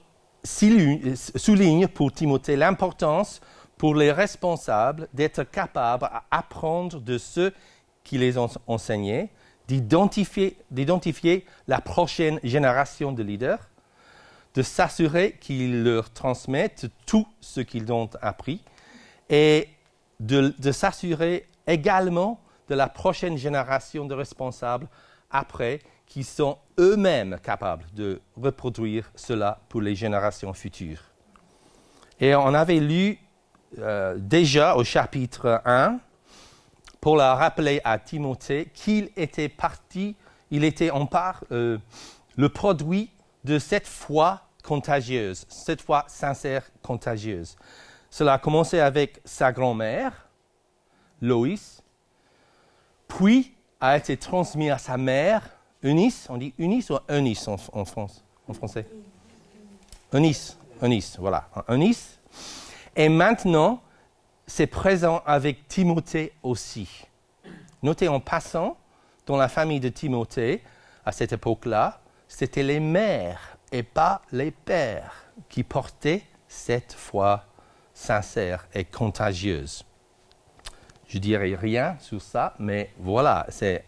souligne 0.44 1.88
pour 1.88 2.12
Timothée 2.12 2.56
l'importance 2.56 3.40
pour 3.76 3.94
les 3.94 4.12
responsables 4.12 5.08
d'être 5.12 5.44
capables 5.44 6.08
d'apprendre 6.30 7.00
de 7.00 7.18
ceux 7.18 7.52
qui 8.02 8.18
les 8.18 8.38
ont 8.38 8.48
enseignés, 8.66 9.30
d'identifier 9.68 11.44
la 11.66 11.80
prochaine 11.80 12.40
génération 12.42 13.12
de 13.12 13.22
leaders, 13.22 13.68
de 14.58 14.62
s'assurer 14.64 15.36
qu'ils 15.40 15.84
leur 15.84 16.10
transmettent 16.10 16.86
tout 17.06 17.28
ce 17.40 17.60
qu'ils 17.60 17.92
ont 17.92 18.10
appris 18.20 18.60
et 19.30 19.68
de, 20.18 20.72
s'assurer 20.72 21.46
également 21.64 22.40
de 22.68 22.74
la 22.74 22.88
prochaine 22.88 23.36
génération 23.38 24.04
de 24.04 24.14
responsables 24.16 24.88
après 25.30 25.78
qui 26.08 26.24
sont 26.24 26.58
eux-mêmes 26.76 27.38
capables 27.40 27.84
de 27.94 28.20
reproduire 28.36 29.08
cela 29.14 29.60
pour 29.68 29.80
les 29.80 29.94
générations 29.94 30.52
futures. 30.52 31.04
Et 32.18 32.34
on 32.34 32.52
avait 32.52 32.80
lu 32.80 33.16
euh, 33.78 34.16
déjà 34.18 34.74
au 34.74 34.82
chapitre 34.82 35.62
1, 35.66 36.00
pour 37.00 37.20
a 37.20 37.36
rappelé 37.36 37.80
à 37.84 37.96
Timothée 38.00 38.72
qu'il 38.74 39.10
était 39.14 39.48
parti, 39.48 40.16
il 40.50 40.64
était 40.64 40.90
en 40.90 41.06
part 41.06 41.44
euh, 41.52 41.78
le 42.36 42.48
produit 42.48 43.12
de 43.44 43.60
cette 43.60 43.86
foi 43.86 44.42
contagieuse, 44.68 45.46
cette 45.48 45.80
foi 45.80 46.04
sincère 46.08 46.62
contagieuse. 46.82 47.56
Cela 48.10 48.34
a 48.34 48.38
commencé 48.38 48.80
avec 48.80 49.18
sa 49.24 49.50
grand-mère, 49.50 50.28
Loïs, 51.22 51.82
puis 53.06 53.54
a 53.80 53.96
été 53.96 54.18
transmis 54.18 54.68
à 54.68 54.76
sa 54.76 54.98
mère, 54.98 55.42
Eunice, 55.82 56.26
on 56.28 56.36
dit 56.36 56.52
Eunice 56.58 56.90
ou 56.90 56.98
Eunice 57.08 57.48
en, 57.48 57.56
France, 57.56 58.22
en 58.46 58.52
français? 58.52 58.86
Eunice, 60.12 60.58
Eunice, 60.82 61.16
voilà, 61.18 61.48
Eunice. 61.70 62.20
Et 62.94 63.08
maintenant, 63.08 63.80
c'est 64.46 64.66
présent 64.66 65.22
avec 65.24 65.66
Timothée 65.66 66.34
aussi. 66.42 67.06
Notez 67.82 68.08
en 68.08 68.20
passant, 68.20 68.76
dans 69.24 69.38
la 69.38 69.48
famille 69.48 69.80
de 69.80 69.88
Timothée, 69.88 70.62
à 71.06 71.12
cette 71.12 71.32
époque-là, 71.32 72.00
c'était 72.26 72.62
les 72.62 72.80
mères 72.80 73.57
et 73.72 73.82
pas 73.82 74.22
les 74.32 74.50
pères 74.50 75.12
qui 75.48 75.62
portaient 75.62 76.22
cette 76.46 76.92
foi 76.92 77.44
sincère 77.92 78.66
et 78.74 78.84
contagieuse. 78.84 79.84
Je 81.06 81.18
dirai 81.18 81.54
rien 81.54 81.96
sur 82.00 82.20
ça, 82.20 82.54
mais 82.58 82.92
voilà, 82.98 83.46
c'est 83.48 83.84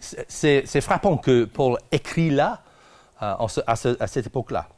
c'est 0.00 0.80
frappant 0.80 1.16
que 1.16 1.44
Paul 1.44 1.78
écrit 1.92 2.30
là, 2.30 2.62
euh, 3.22 3.34
à, 3.66 3.76
cette 3.76 4.26
époque-là. 4.26 4.68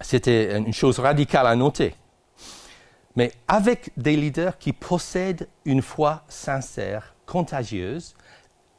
C'était 0.00 0.56
une 0.56 0.72
chose 0.72 0.98
radicale 0.98 1.46
à 1.46 1.56
noter. 1.56 1.94
Mais 3.16 3.32
avec 3.48 3.90
des 3.96 4.16
leaders 4.16 4.58
qui 4.58 4.72
possèdent 4.72 5.48
une 5.64 5.82
foi 5.82 6.22
sincère, 6.28 7.14
contagieuse, 7.26 8.14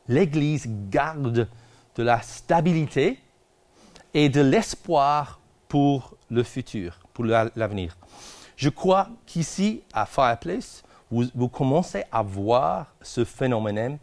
l'Église 0.07 0.67
garde 0.89 1.47
de 1.95 2.03
la 2.03 2.21
stabilité 2.21 3.19
et 4.15 4.29
de 4.29 4.39
l'espoir 4.39 5.41
pour 5.67 6.15
le 6.31 6.41
futur, 6.41 6.97
pour 7.13 7.25
l'avenir. 7.25 7.97
Je 8.55 8.69
crois 8.69 9.09
qu'ici, 9.25 9.83
à 9.93 10.05
Fireplace, 10.05 10.83
vous, 11.11 11.49
commencez 11.49 12.05
à 12.11 12.21
voir 12.23 12.93
ce 13.01 13.25
phénomène, 13.25 13.99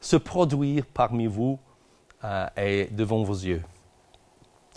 se 0.00 0.16
produire 0.16 0.84
parmi 0.92 1.26
vous 1.26 1.58
euh, 2.22 2.46
et 2.58 2.88
devant 2.92 3.22
vos 3.22 3.32
yeux. 3.32 3.62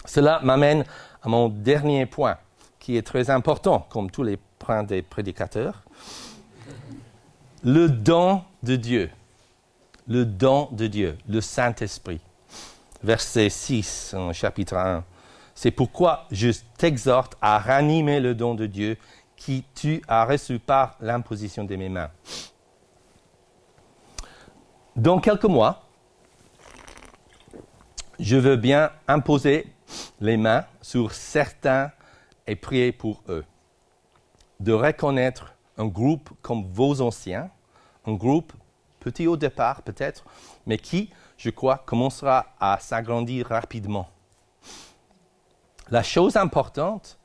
Cela 0.06 0.40
m'amène 0.42 0.86
à 1.22 1.28
mon 1.28 1.50
dernier 1.50 2.06
point, 2.06 2.38
qui 2.80 2.96
est 2.96 3.06
très 3.06 3.30
important, 3.30 3.86
comme 3.90 4.10
tous 4.10 4.24
les 4.24 4.38
points 4.58 4.84
des 4.84 5.02
prédicateurs. 5.02 5.84
Le 7.62 7.90
don 7.90 8.42
de 8.64 8.78
Dieu. 8.78 9.10
Le 10.08 10.24
don 10.26 10.70
de 10.72 10.88
Dieu, 10.88 11.18
le 11.28 11.42
Saint-Esprit. 11.42 12.22
Verset 13.04 13.50
6 13.50 14.16
en 14.16 14.34
chapitre 14.34 14.76
1. 14.76 15.04
C'est 15.54 15.72
pourquoi 15.72 16.26
je 16.32 16.50
t'exhorte 16.78 17.38
à 17.42 17.60
ranimer 17.60 18.20
le 18.20 18.36
don 18.36 18.56
de 18.56 18.66
Dieu 18.66 18.98
qui 19.36 19.64
tu 19.76 20.02
as 20.08 20.26
reçu 20.26 20.60
par 20.60 20.96
l'imposition 21.00 21.64
de 21.64 21.76
mes 21.76 21.90
mains. 21.90 22.10
Dans 24.96 25.20
quelques 25.20 25.46
mois, 25.46 25.84
je 28.20 28.36
veux 28.36 28.56
bien 28.56 28.92
imposer 29.08 29.68
les 30.20 30.38
mains 30.38 30.66
sur 30.82 31.14
certains 31.14 31.92
et 32.48 32.56
prier 32.56 32.92
pour 32.92 33.22
eux. 33.30 33.46
De 34.60 34.74
reconnaître 34.74 35.54
un 35.78 35.86
groupe 35.86 36.32
comme 36.42 36.66
vos 36.72 37.02
anciens, 37.02 37.52
un 38.08 38.14
groupe 38.14 38.54
petit 39.00 39.28
au 39.28 39.38
départ 39.38 39.84
peut-être, 39.84 40.26
mais 40.66 40.80
qui, 40.80 41.12
je 41.38 41.50
crois, 41.50 41.84
commencera 41.86 42.48
à 42.60 42.80
s'agrandir 42.80 43.48
rapidement. 43.48 44.10
La 45.90 46.04
chose 46.04 46.36
importante, 46.36 47.18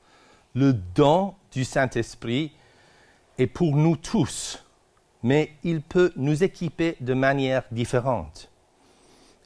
le 0.54 0.72
don 0.72 1.34
du 1.50 1.64
Saint-Esprit 1.64 2.52
est 3.38 3.46
pour 3.46 3.76
nous 3.76 3.96
tous, 3.96 4.64
mais 5.22 5.52
il 5.64 5.80
peut 5.82 6.12
nous 6.16 6.44
équiper 6.44 6.96
de 7.00 7.14
manière 7.14 7.64
différente. 7.72 8.50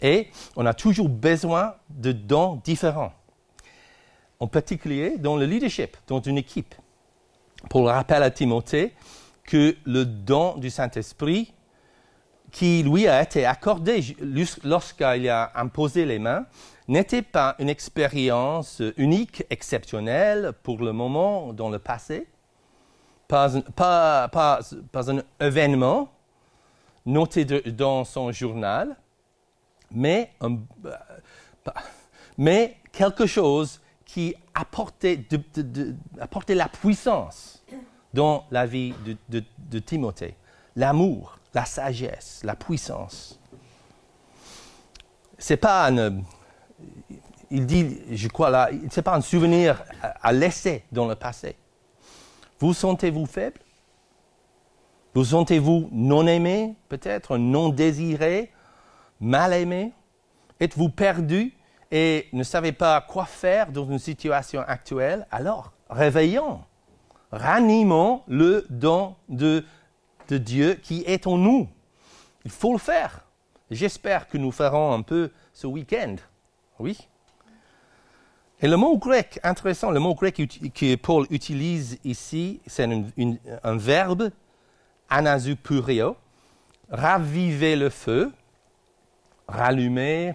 Et 0.03 0.29
on 0.57 0.67
a 0.67 0.75
toujours 0.75 1.09
besoin 1.09 1.75
de 1.89 2.13
dons 2.13 2.61
différents, 2.65 3.13
en 4.41 4.47
particulier 4.47 5.17
dans 5.17 5.37
le 5.37 5.47
leadership, 5.47 5.97
dans 6.07 6.21
une 6.21 6.37
équipe. 6.37 6.75
Pour 7.71 7.83
le 7.83 7.91
rappel 7.91 8.23
à 8.23 8.31
Timothée 8.31 8.93
que 9.45 9.77
le 9.85 10.05
don 10.05 10.59
du 10.59 10.69
Saint-Esprit 10.69 11.55
qui 12.57 12.83
lui 12.83 13.07
a 13.07 13.23
été 13.23 13.45
accordé 13.45 14.17
lorsqu'il 14.65 15.29
a 15.29 15.53
imposé 15.57 16.07
les 16.07 16.19
mains 16.19 16.47
n'était 16.89 17.21
pas 17.21 17.55
une 17.59 17.69
expérience 17.69 18.81
unique, 18.97 19.45
exceptionnelle 19.51 20.55
pour 20.63 20.79
le 20.79 20.93
moment 20.93 21.53
dans 21.53 21.69
le 21.69 21.79
passé, 21.79 22.27
pas, 23.29 24.31
un 24.95 25.23
événement 25.39 26.11
noté 27.05 27.45
dans 27.45 28.07
son 28.07 28.33
journal, 28.33 28.97
mais, 29.91 30.33
mais 32.39 32.79
quelque 32.91 33.27
chose 33.27 33.83
qui 34.07 34.35
apportait, 34.55 35.23
la 36.55 36.69
puissance 36.71 37.63
dans 38.15 38.47
la 38.51 38.65
vie 38.65 38.95
de 39.29 39.79
Timothée, 39.79 40.37
l'amour 40.75 41.37
la 41.57 41.65
sagesse, 41.65 42.43
la 42.45 42.55
puissance. 42.55 43.41
C'est 45.39 45.57
pas 45.57 45.87
un, 45.87 46.21
il 47.51 47.65
dit, 47.65 47.99
je 48.13 48.29
crois 48.29 48.51
là, 48.51 48.69
c'est 48.91 49.01
pas 49.01 49.17
un 49.17 49.23
souvenir 49.23 49.83
à, 50.03 50.35
laisser 50.35 50.85
dans 50.93 51.09
le 51.09 51.15
passé. 51.15 51.57
Vous 52.59 52.75
sentez-vous 52.75 53.25
faible? 53.25 53.59
Vous 55.15 55.25
sentez-vous 55.25 55.89
non 55.93 56.27
aimé, 56.27 56.77
peut-être, 56.91 57.39
non 57.39 57.71
désiré, 57.71 58.53
mal 59.19 59.55
aimé? 59.55 59.95
Êtes-vous 60.61 60.91
perdu 60.91 61.55
et 61.91 62.29
ne 62.35 62.43
savez 62.43 62.73
pas 62.73 63.01
quoi 63.01 63.25
faire 63.25 63.73
dans 63.73 63.87
une 63.91 63.99
situation 63.99 64.61
actuelle? 64.61 65.27
Alors, 65.31 65.73
réveillons, 65.89 66.61
ranimons 67.33 68.25
le 68.29 68.67
don 68.69 69.17
de 69.31 69.65
de 70.29 70.39
Dieu 70.39 70.75
qui 70.75 71.03
est 71.07 71.27
en 71.27 71.39
nous. 71.39 71.69
Il 72.45 72.51
faut 72.51 72.73
le 72.73 72.79
faire. 72.79 73.25
J'espère 73.71 74.29
que 74.29 74.39
nous 74.39 74.53
ferons 74.53 74.93
un 74.93 75.03
peu 75.03 75.31
ce 75.53 75.67
week-end. 75.67 76.17
Oui. 76.79 76.97
Et 78.61 78.69
le 78.69 78.77
mot 78.77 78.97
grec, 78.97 79.39
intéressant, 79.43 79.91
le 79.91 80.01
mot 80.01 80.15
grec 80.15 80.37
que 80.75 80.95
Paul 80.97 81.27
utilise 81.31 81.99
ici, 82.05 82.61
c'est 82.67 82.85
un, 82.85 83.77
verbe, 83.77 84.31
anazupurio, 85.11 86.17
raviver 86.91 87.77
le 87.77 87.91
feu, 87.91 88.33
rallumer, 89.47 90.35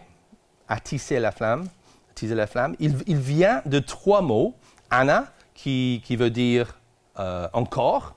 attiser 0.67 1.19
la 1.19 1.31
flamme. 1.31 1.67
Attiser 2.11 2.35
la 2.35 2.45
flamme. 2.45 2.75
Il, 2.79 3.17
vient 3.17 3.61
de 3.65 3.79
trois 3.79 4.21
mots. 4.21 4.55
Ana, 4.89 5.31
qui, 5.55 6.01
veut 6.09 6.29
dire 6.29 6.77
euh, 7.17 7.47
encore, 7.53 8.15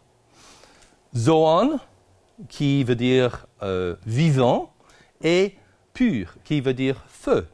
Zoon, 1.17 1.79
qui 2.49 2.85
veut 2.85 2.97
dire 2.97 3.47
euh, 3.63 3.97
vivant, 4.07 4.73
et 5.23 5.57
pur, 5.93 6.35
qui 6.45 6.61
veut 6.61 6.75
dire 6.75 7.05
feu. 7.09 7.47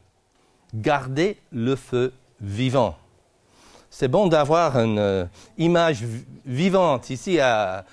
Garder 0.73 1.37
le 1.51 1.75
feu 1.75 2.13
vivant. 2.39 2.97
C'est 3.89 4.07
bon 4.07 4.27
d'avoir 4.27 4.77
une 4.79 4.99
euh, 4.99 5.25
image 5.57 6.03
vivante 6.45 7.09
ici. 7.09 7.39
À, 7.39 7.85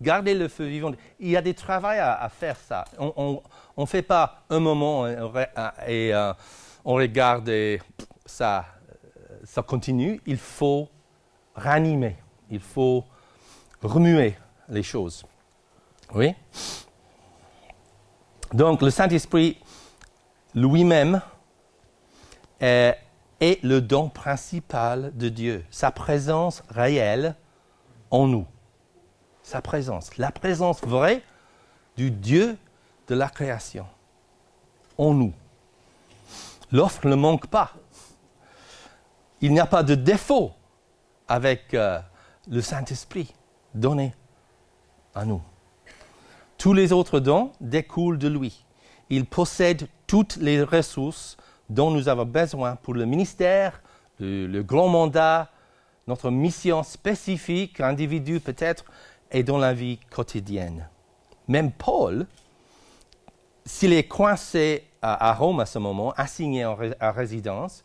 garder 0.00 0.34
le 0.34 0.48
feu 0.48 0.66
vivant. 0.66 0.92
Il 1.18 1.30
y 1.30 1.36
a 1.36 1.42
des 1.42 1.54
travaux 1.54 1.88
à, 1.88 2.28
faire 2.28 2.56
ça. 2.56 2.84
On 2.98 3.42
ne 3.76 3.86
fait 3.86 4.02
pas 4.02 4.42
un 4.48 4.60
moment 4.60 5.06
et, 5.06 6.14
euh, 6.14 6.32
on 6.84 6.94
regarde 6.94 7.48
et 7.48 7.80
ça, 8.24 8.64
ça 9.44 9.62
continue. 9.62 10.20
Il 10.24 10.38
faut 10.38 10.88
ranimer. 11.56 12.16
Il 12.48 12.60
faut 12.60 13.04
remuer 13.82 14.36
les 14.68 14.82
choses. 14.82 15.24
Oui? 16.14 16.34
Donc 18.52 18.82
le 18.82 18.90
Saint-Esprit 18.90 19.58
lui-même 20.54 21.20
est, 22.60 22.98
le 23.40 23.80
don 23.80 24.08
principal 24.08 25.16
de 25.16 25.28
Dieu, 25.28 25.64
sa 25.70 25.90
présence 25.90 26.62
réelle 26.70 27.36
en 28.10 28.26
nous. 28.26 28.46
Sa 29.42 29.60
présence, 29.62 30.16
la 30.16 30.30
présence 30.30 30.80
vraie 30.82 31.22
du 31.96 32.10
Dieu 32.10 32.58
de 33.06 33.14
la 33.14 33.28
création 33.28 33.86
en 34.96 35.14
nous. 35.14 35.32
L'offre 36.72 37.06
ne 37.06 37.14
manque 37.14 37.46
pas. 37.46 37.72
Il 39.40 39.52
n'y 39.52 39.60
a 39.60 39.66
pas 39.66 39.82
de 39.82 39.94
défaut 39.94 40.52
avec 41.28 41.72
euh, 41.74 42.00
le 42.48 42.60
Saint-Esprit 42.60 43.32
donné 43.74 44.14
nous. 45.24 45.42
Tous 46.58 46.72
les 46.72 46.92
autres 46.92 47.20
dons 47.20 47.52
découlent 47.60 48.18
de 48.18 48.28
lui. 48.28 48.64
Il 49.10 49.24
possède 49.24 49.88
toutes 50.06 50.36
les 50.36 50.62
ressources 50.62 51.36
dont 51.70 51.90
nous 51.90 52.08
avons 52.08 52.24
besoin 52.24 52.76
pour 52.76 52.94
le 52.94 53.04
ministère, 53.04 53.80
le, 54.18 54.62
grand 54.62 54.88
mandat, 54.88 55.50
notre 56.06 56.30
mission 56.30 56.82
spécifique, 56.82 57.80
individu 57.80 58.40
peut-être, 58.40 58.84
et 59.30 59.42
dans 59.42 59.58
la 59.58 59.74
vie 59.74 59.98
quotidienne. 60.10 60.88
Même 61.46 61.70
Paul, 61.70 62.26
s'il 63.64 63.92
est 63.92 64.08
coincé 64.08 64.84
à, 65.02 65.34
Rome 65.34 65.60
à 65.60 65.66
ce 65.66 65.78
moment, 65.78 66.12
assigné 66.16 66.64
en 66.64 66.76
à 66.98 67.12
résidence, 67.12 67.84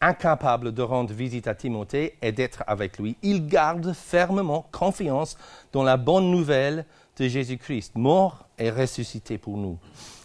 incapable 0.00 0.72
de 0.72 0.82
rendre 0.82 1.12
visite 1.12 1.46
à 1.46 1.54
Timothée 1.54 2.16
et 2.22 2.32
d'être 2.32 2.64
avec 2.66 2.98
lui, 2.98 3.16
il 3.22 3.46
garde 3.46 3.92
fermement 3.92 4.66
confiance 4.72 5.36
dans 5.72 5.82
la 5.82 5.96
bonne 5.96 6.30
nouvelle 6.30 6.86
de 7.16 7.28
Jésus-Christ, 7.28 7.92
mort 7.96 8.46
et 8.58 8.70
ressuscité 8.70 9.36
pour 9.36 9.58
nous. 9.58 9.78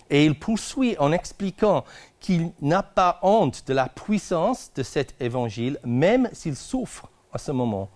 Et 0.09 0.25
il 0.25 0.39
poursuit 0.39 0.95
en 0.99 1.11
expliquant 1.11 1.83
qu'il 2.19 2.51
n'a 2.61 2.83
pas 2.83 3.19
honte 3.21 3.67
de 3.67 3.73
la 3.73 3.89
puissance 3.89 4.71
de 4.75 4.83
cet 4.83 5.19
évangile, 5.19 5.79
même 5.83 6.29
s'il 6.31 6.55
souffre 6.55 7.09
à 7.33 7.38
ce 7.38 7.51
moment, 7.51 7.89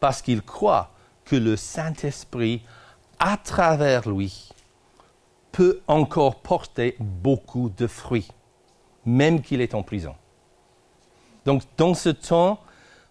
parce 0.00 0.22
qu'il 0.22 0.42
croit 0.42 0.90
que 1.24 1.36
le 1.36 1.56
Saint-Esprit, 1.56 2.62
à 3.18 3.36
travers 3.36 4.08
lui, 4.08 4.48
peut 5.52 5.80
encore 5.86 6.36
porter 6.36 6.96
beaucoup 7.00 7.70
de 7.76 7.86
fruits, 7.86 8.28
même 9.04 9.42
qu'il 9.42 9.60
est 9.60 9.74
en 9.74 9.82
prison. 9.82 10.14
Donc, 11.46 11.62
dans 11.76 11.94
ce 11.94 12.08
temps 12.08 12.58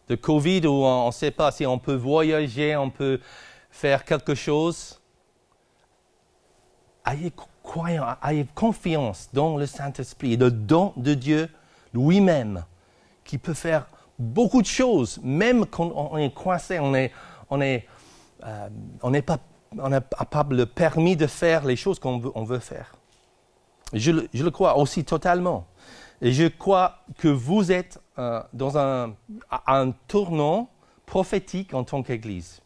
de 0.09 0.15
Covid 0.15 0.67
où 0.67 0.83
on 0.83 1.07
ne 1.07 1.11
sait 1.11 1.31
pas 1.31 1.51
si 1.51 1.65
on 1.65 1.79
peut 1.79 1.95
voyager, 1.95 2.75
on 2.75 2.89
peut 2.89 3.19
faire 3.71 4.03
quelque 4.03 4.35
chose, 4.35 5.01
ayez, 7.05 7.31
confiance 8.53 9.29
dans 9.33 9.57
le 9.57 9.65
Saint-Esprit 9.65 10.37
le 10.37 10.51
don 10.51 10.93
de 10.97 11.13
Dieu 11.13 11.49
lui-même 11.93 12.63
qui 13.23 13.37
peut 13.37 13.53
faire 13.53 13.87
beaucoup 14.19 14.61
de 14.61 14.67
choses, 14.67 15.19
même 15.23 15.65
quand 15.65 15.91
on 15.95 16.17
est 16.17 16.33
coincé, 16.33 16.79
n'est 16.79 17.11
euh, 17.51 18.69
on 19.01 19.11
pas, 19.21 19.39
on 19.77 19.89
le 19.89 20.65
permis 20.65 21.15
de 21.15 21.25
faire 21.25 21.65
les 21.65 21.75
choses 21.75 21.99
qu'on 21.99 22.19
veut, 22.19 22.59
faire. 22.59 22.95
Je 23.93 24.11
le 24.11 24.51
crois 24.51 24.77
aussi 24.77 25.05
totalement. 25.05 25.67
Et 26.21 26.31
je 26.31 26.47
crois 26.47 26.99
que 27.17 27.27
vous 27.27 27.71
êtes 27.71 27.99
euh, 28.17 28.41
dans 28.53 28.77
un, 28.77 29.15
tournant 30.07 30.69
prophétique 31.05 31.73
en 31.73 31.83
tant 31.83 32.03
qu'Église. 32.03 32.61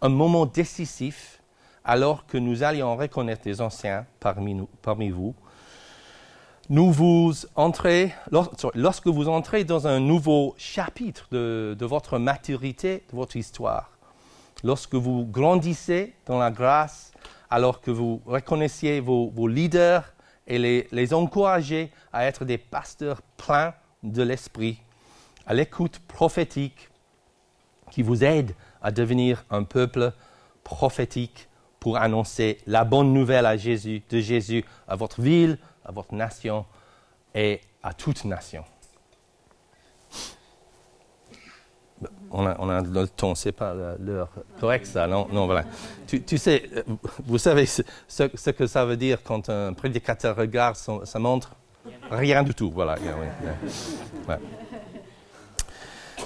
Un 0.00 0.10
moment 0.10 0.46
décisif 0.46 1.40
alors 1.84 2.26
que 2.26 2.38
nous 2.38 2.62
allions 2.62 2.96
reconnaître 2.96 3.42
des 3.42 3.60
anciens 3.60 4.06
parmi, 4.20 4.54
nous, 4.54 4.68
parmi 4.82 5.10
vous. 5.10 5.34
Lorsque 6.70 6.94
vous 9.06 9.28
entrez 9.28 9.64
dans 9.64 9.86
un 9.86 9.98
nouveau 9.98 10.54
chapitre 10.58 11.26
de, 11.32 11.76
votre 11.80 12.18
maturité, 12.18 13.02
de 13.10 13.16
votre 13.16 13.36
histoire, 13.36 13.90
lorsque 14.62 14.94
vous 14.94 15.24
grandissez 15.24 16.14
dans 16.26 16.38
la 16.38 16.50
grâce, 16.50 17.12
alors 17.50 17.80
que 17.80 17.90
vous 17.90 18.22
reconnaissiez 18.26 19.00
vos 19.00 19.48
leaders 19.48 20.12
et 20.46 20.86
les, 20.90 21.14
encourager 21.14 21.90
à 22.12 22.24
être 22.24 22.44
des 22.44 22.58
pasteurs 22.58 23.22
pleins 23.36 23.74
de 24.02 24.22
l'esprit, 24.22 24.80
à 25.46 25.54
l'écoute 25.54 25.98
prophétique 26.00 26.90
qui 27.90 28.02
vous 28.02 28.24
aide 28.24 28.54
à 28.82 28.90
devenir 28.90 29.44
un 29.50 29.62
peuple 29.62 30.12
prophétique 30.64 31.48
pour 31.78 31.96
annoncer 31.96 32.58
la 32.66 32.84
bonne 32.84 33.12
nouvelle 33.12 33.44
de 33.44 34.20
Jésus 34.20 34.64
à 34.88 34.96
votre 34.96 35.20
ville, 35.20 35.58
à 35.84 35.92
votre 35.92 36.14
nation 36.14 36.64
et 37.34 37.60
à 37.82 37.92
toute 37.92 38.24
nation. 38.24 38.64
On 42.34 42.46
a, 42.46 42.80
le 42.80 43.06
temps, 43.06 43.34
c'est 43.34 43.52
pas 43.52 43.74
l'heure 44.00 44.30
correcte 44.58 44.86
ça, 44.86 45.06
non, 45.06 45.28
non 45.30 45.44
voilà. 45.46 45.64
Tu, 46.06 46.38
sais, 46.38 46.64
vous 47.26 47.36
savez 47.36 47.66
ce, 47.66 48.50
que 48.50 48.66
ça 48.66 48.86
veut 48.86 48.96
dire 48.96 49.22
quand 49.22 49.50
un 49.50 49.74
prédicateur 49.74 50.36
regarde 50.36 50.76
sa 50.76 51.18
montre? 51.18 51.54
Rien 52.10 52.42
du 52.42 52.54
tout, 52.54 52.70
voilà. 52.70 52.96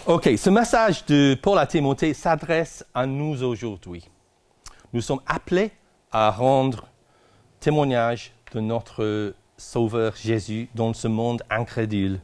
Ok, 0.06 0.30
ce 0.36 0.50
message 0.50 1.04
de 1.06 1.36
Paul 1.40 1.58
à 1.58 1.66
Timothée 1.66 2.14
s'adresse 2.14 2.84
à 2.94 3.06
nous 3.06 3.42
aujourd'hui. 3.42 4.08
Nous 4.92 5.00
sommes 5.00 5.20
appelés 5.26 5.72
à 6.12 6.30
rendre 6.30 6.86
témoignage 7.58 8.32
de 8.52 8.60
notre 8.60 9.34
Sauveur 9.56 10.14
Jésus 10.14 10.68
dans 10.74 10.94
ce 10.94 11.08
monde 11.08 11.42
incrédule. 11.50 12.20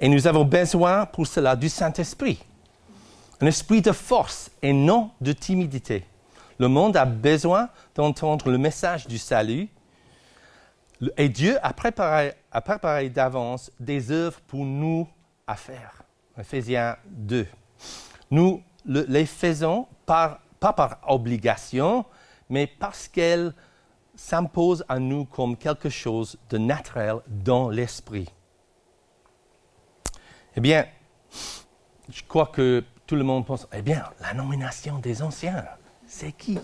Et 0.00 0.08
nous 0.08 0.26
avons 0.26 0.44
besoin 0.44 1.06
pour 1.06 1.26
cela 1.26 1.56
du 1.56 1.68
Saint-Esprit, 1.68 2.38
un 3.40 3.46
esprit 3.46 3.82
de 3.82 3.92
force 3.92 4.50
et 4.62 4.72
non 4.72 5.10
de 5.20 5.32
timidité. 5.32 6.04
Le 6.58 6.68
monde 6.68 6.96
a 6.96 7.04
besoin 7.04 7.68
d'entendre 7.94 8.50
le 8.50 8.58
message 8.58 9.06
du 9.06 9.18
salut 9.18 9.68
et 11.16 11.28
Dieu 11.28 11.56
a 11.62 11.72
préparé, 11.72 13.08
d'avance 13.10 13.70
des 13.78 14.10
œuvres 14.10 14.40
pour 14.40 14.64
nous 14.64 15.08
à 15.46 15.54
faire. 15.54 16.02
Ephésiens 16.36 16.96
2. 17.06 17.46
Nous 18.30 18.62
les 18.84 19.26
faisons 19.26 19.86
pas 20.04 20.40
par 20.58 20.98
obligation, 21.06 22.04
mais 22.48 22.66
parce 22.66 23.06
qu'elles 23.06 23.54
s'imposent 24.16 24.84
à 24.88 24.98
nous 24.98 25.24
comme 25.24 25.56
quelque 25.56 25.88
chose 25.88 26.36
de 26.50 26.58
naturel 26.58 27.18
dans 27.28 27.68
l'esprit. 27.68 28.28
Eh 30.56 30.60
bien, 30.60 30.86
je 32.10 32.22
crois 32.26 32.46
que 32.46 32.82
tout 33.08 33.16
le 33.16 33.24
monde 33.24 33.46
pense, 33.46 33.66
eh 33.72 33.80
bien, 33.80 34.04
la 34.20 34.34
nomination 34.34 34.98
des 34.98 35.22
anciens, 35.22 35.64
c'est 36.06 36.32
qui? 36.32 36.58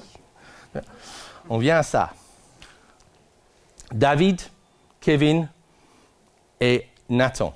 On 1.49 1.57
vient 1.57 1.79
à 1.79 1.83
ça. 1.83 2.13
David, 3.91 4.43
Kevin 5.01 5.49
et 6.61 6.87
Nathan. 7.09 7.55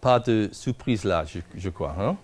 Pas 0.00 0.20
de 0.20 0.48
surprise 0.52 1.02
là, 1.02 1.24
je, 1.56 1.68
crois. 1.70 1.96
Hein? 1.98 2.16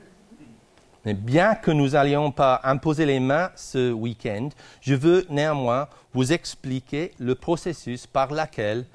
Mais 1.05 1.13
bien 1.13 1.57
que 1.57 1.73
nous 1.73 1.91
n'allions 1.91 2.31
pas 2.31 2.61
imposer 2.63 3.05
les 3.05 3.19
mains 3.19 3.51
ce 3.57 3.91
week-end, 3.91 4.51
je 4.81 4.95
veux 4.95 5.27
néanmoins 5.29 5.89
vous 6.15 6.33
expliquer 6.33 7.15
le 7.19 7.35
processus 7.35 8.07
par 8.07 8.33
lequel 8.33 8.87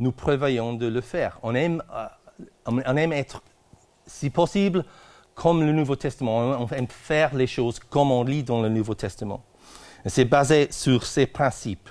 nous 0.00 0.10
prévoyons 0.10 0.72
de 0.74 0.86
le 0.86 1.02
faire. 1.02 1.38
On 1.44 1.54
aime, 1.54 1.84
euh, 1.94 2.06
on 2.66 2.96
aime 2.96 3.12
être, 3.12 3.44
si 4.06 4.28
possible, 4.28 4.84
comme 5.38 5.64
le 5.64 5.72
Nouveau 5.72 5.94
Testament. 5.94 6.38
On 6.38 6.66
aime 6.70 6.88
faire 6.88 7.32
les 7.32 7.46
choses 7.46 7.78
comme 7.78 8.10
on 8.10 8.24
lit 8.24 8.42
dans 8.42 8.60
le 8.60 8.68
Nouveau 8.68 8.94
Testament. 8.94 9.44
C'est 10.04 10.24
basé 10.24 10.66
sur 10.72 11.06
ces 11.06 11.26
principes. 11.26 11.88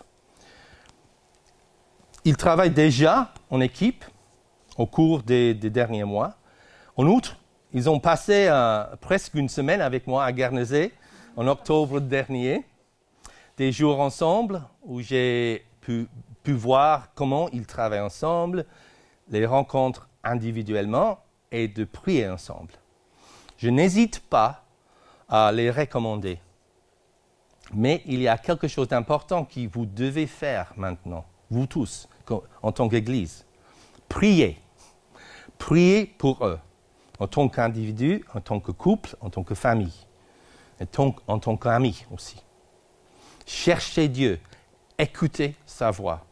Ils 2.26 2.36
travaillent 2.36 2.72
déjà 2.72 3.34
en 3.50 3.62
équipe 3.62 4.04
au 4.78 4.86
cours 4.86 5.24
des, 5.24 5.54
derniers 5.54 6.04
mois. 6.04 6.36
En 6.98 7.08
outre, 7.08 7.38
ils 7.72 7.90
ont 7.90 8.02
passé 8.02 8.48
euh, 8.50 8.84
presque 9.00 9.34
une 9.36 9.48
semaine 9.48 9.80
avec 9.80 10.08
moi 10.08 10.26
à 10.26 10.34
Guernesey 10.34 10.92
en 11.38 11.48
octobre 11.48 12.02
dernier, 12.02 12.66
des 13.56 13.72
jours 13.72 14.02
ensemble 14.02 14.62
où 14.84 15.00
j'ai 15.00 15.66
pu, 15.80 16.10
pu 16.44 16.52
voir 16.52 17.14
comment 17.16 17.48
ils 17.54 17.66
travaillent 17.66 18.02
ensemble, 18.02 18.66
les 19.30 19.46
rencontres 19.46 20.10
individuellement 20.22 21.20
et 21.50 21.70
de 21.70 21.86
prier 21.86 22.28
ensemble. 22.28 22.74
Je 23.58 23.70
n'hésite 23.70 24.20
pas 24.20 24.64
à 25.28 25.52
les 25.52 25.72
recommander. 25.72 26.40
Mais 27.74 28.02
il 28.06 28.22
y 28.22 28.28
a 28.28 28.38
quelque 28.38 28.68
chose 28.68 28.88
d'important 28.88 29.44
que 29.44 29.68
vous 29.68 29.86
devez 29.86 30.28
faire 30.28 30.72
maintenant, 30.78 31.26
vous 31.50 31.66
tous 31.66 32.08
en 32.62 32.72
tant 32.72 32.88
qu'Église. 32.88 33.46
Priez. 34.08 34.58
Priez 35.58 36.06
pour 36.06 36.46
eux, 36.46 36.60
en 37.20 37.28
tant 37.28 37.50
qu'individu, 37.50 38.24
en 38.34 38.42
tant 38.42 38.60
que 38.60 38.72
couple, 38.72 39.16
en 39.22 39.30
tant 39.30 39.44
que 39.44 39.56
famille, 39.56 40.06
en 41.28 41.40
tant 41.40 41.58
qu'amis 41.58 42.06
aussi. 42.12 42.42
Cherchez 43.46 44.08
Dieu, 44.08 44.40
écoutez 44.98 45.56
sa 45.66 45.90
voix. 45.90 46.26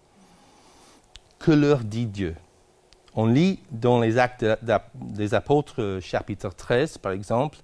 Que 1.40 1.52
leur 1.52 1.80
dit 1.80 2.06
Dieu? 2.06 2.36
On 3.16 3.26
lit 3.26 3.60
dans 3.72 4.00
les 4.00 4.18
actes 4.18 4.46
des 4.96 5.34
apôtres, 5.34 6.00
chapitre 6.02 6.50
13 6.50 6.98
par 6.98 7.14
exemple, 7.14 7.60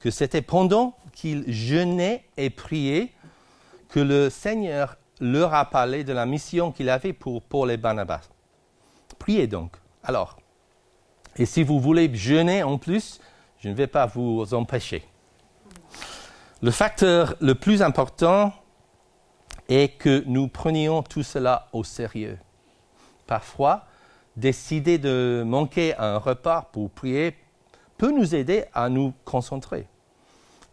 que 0.00 0.10
c'était 0.10 0.42
pendant 0.42 0.94
qu'ils 1.12 1.50
jeûnaient 1.50 2.24
et 2.36 2.50
priaient 2.50 3.12
que 3.88 4.00
le 4.00 4.28
Seigneur 4.30 4.96
leur 5.20 5.54
a 5.54 5.64
parlé 5.64 6.04
de 6.04 6.12
la 6.12 6.26
mission 6.26 6.72
qu'il 6.72 6.90
avait 6.90 7.12
pour 7.12 7.42
Paul 7.42 7.70
et 7.70 7.76
Barnabas. 7.76 8.28
Priez 9.18 9.46
donc. 9.46 9.76
Alors, 10.02 10.38
et 11.36 11.46
si 11.46 11.62
vous 11.62 11.80
voulez 11.80 12.12
jeûner 12.14 12.62
en 12.62 12.76
plus, 12.76 13.20
je 13.60 13.68
ne 13.68 13.74
vais 13.74 13.86
pas 13.86 14.06
vous 14.06 14.52
empêcher. 14.52 15.04
Le 16.60 16.70
facteur 16.70 17.34
le 17.40 17.54
plus 17.54 17.80
important 17.82 18.52
est 19.68 19.96
que 19.96 20.22
nous 20.26 20.48
prenions 20.48 21.02
tout 21.02 21.22
cela 21.22 21.68
au 21.72 21.84
sérieux. 21.84 22.38
Parfois, 23.26 23.86
décider 24.36 24.98
de 24.98 25.42
manquer 25.46 25.96
un 25.96 26.18
repas 26.18 26.68
pour 26.72 26.90
prier 26.90 27.36
peut 27.98 28.10
nous 28.10 28.34
aider 28.34 28.64
à 28.74 28.88
nous 28.88 29.12
concentrer. 29.24 29.86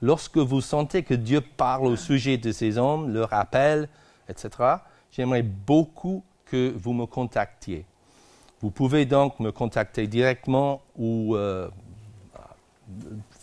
Lorsque 0.01 0.37
vous 0.37 0.61
sentez 0.61 1.03
que 1.03 1.13
Dieu 1.13 1.41
parle 1.41 1.87
au 1.87 1.95
sujet 1.95 2.37
de 2.37 2.51
ces 2.51 2.77
hommes, 2.77 3.13
leur 3.13 3.33
appelle, 3.33 3.89
etc., 4.29 4.49
j'aimerais 5.11 5.43
beaucoup 5.43 6.23
que 6.45 6.73
vous 6.75 6.93
me 6.93 7.05
contactiez. 7.05 7.85
Vous 8.61 8.71
pouvez 8.71 9.05
donc 9.05 9.39
me 9.39 9.51
contacter 9.51 10.07
directement 10.07 10.81
ou 10.97 11.35
euh, 11.35 11.69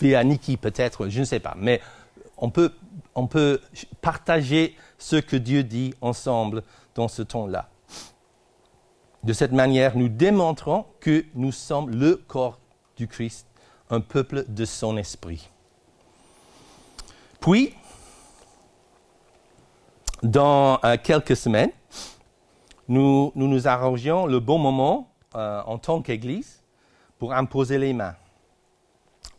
via 0.01 0.25
Niki 0.25 0.57
peut-être, 0.57 1.09
je 1.09 1.21
ne 1.21 1.25
sais 1.25 1.41
pas. 1.41 1.55
Mais 1.59 1.81
on 2.37 2.51
peut, 2.51 2.73
on 3.15 3.27
peut 3.27 3.61
partager 4.01 4.77
ce 4.99 5.17
que 5.17 5.37
Dieu 5.37 5.63
dit 5.63 5.95
ensemble 6.01 6.63
dans 6.95 7.09
ce 7.09 7.23
temps-là. 7.23 7.69
De 9.27 9.33
cette 9.33 9.51
manière, 9.51 9.97
nous 9.97 10.09
démontrons 10.09 10.87
que 11.01 11.25
nous 11.35 11.51
sommes 11.51 11.91
le 11.91 12.15
corps 12.15 12.61
du 12.97 13.09
Christ, 13.09 13.49
un 13.91 14.01
peuple 14.01 14.45
de 14.47 14.65
son 14.65 14.97
esprit. 14.97 15.51
Puis, 17.41 17.75
dans 20.23 20.79
euh, 20.85 20.97
quelques 21.03 21.37
semaines, 21.37 21.73
nous, 22.87 23.33
nous, 23.35 23.67
arrangeons 23.67 24.27
le 24.27 24.39
bon 24.39 24.59
moment 24.59 25.11
euh, 25.35 25.61
en 25.67 25.79
tant 25.79 26.03
qu'Église 26.03 26.63
pour 27.19 27.33
imposer 27.33 27.79
les 27.79 27.95
mains, 27.95 28.15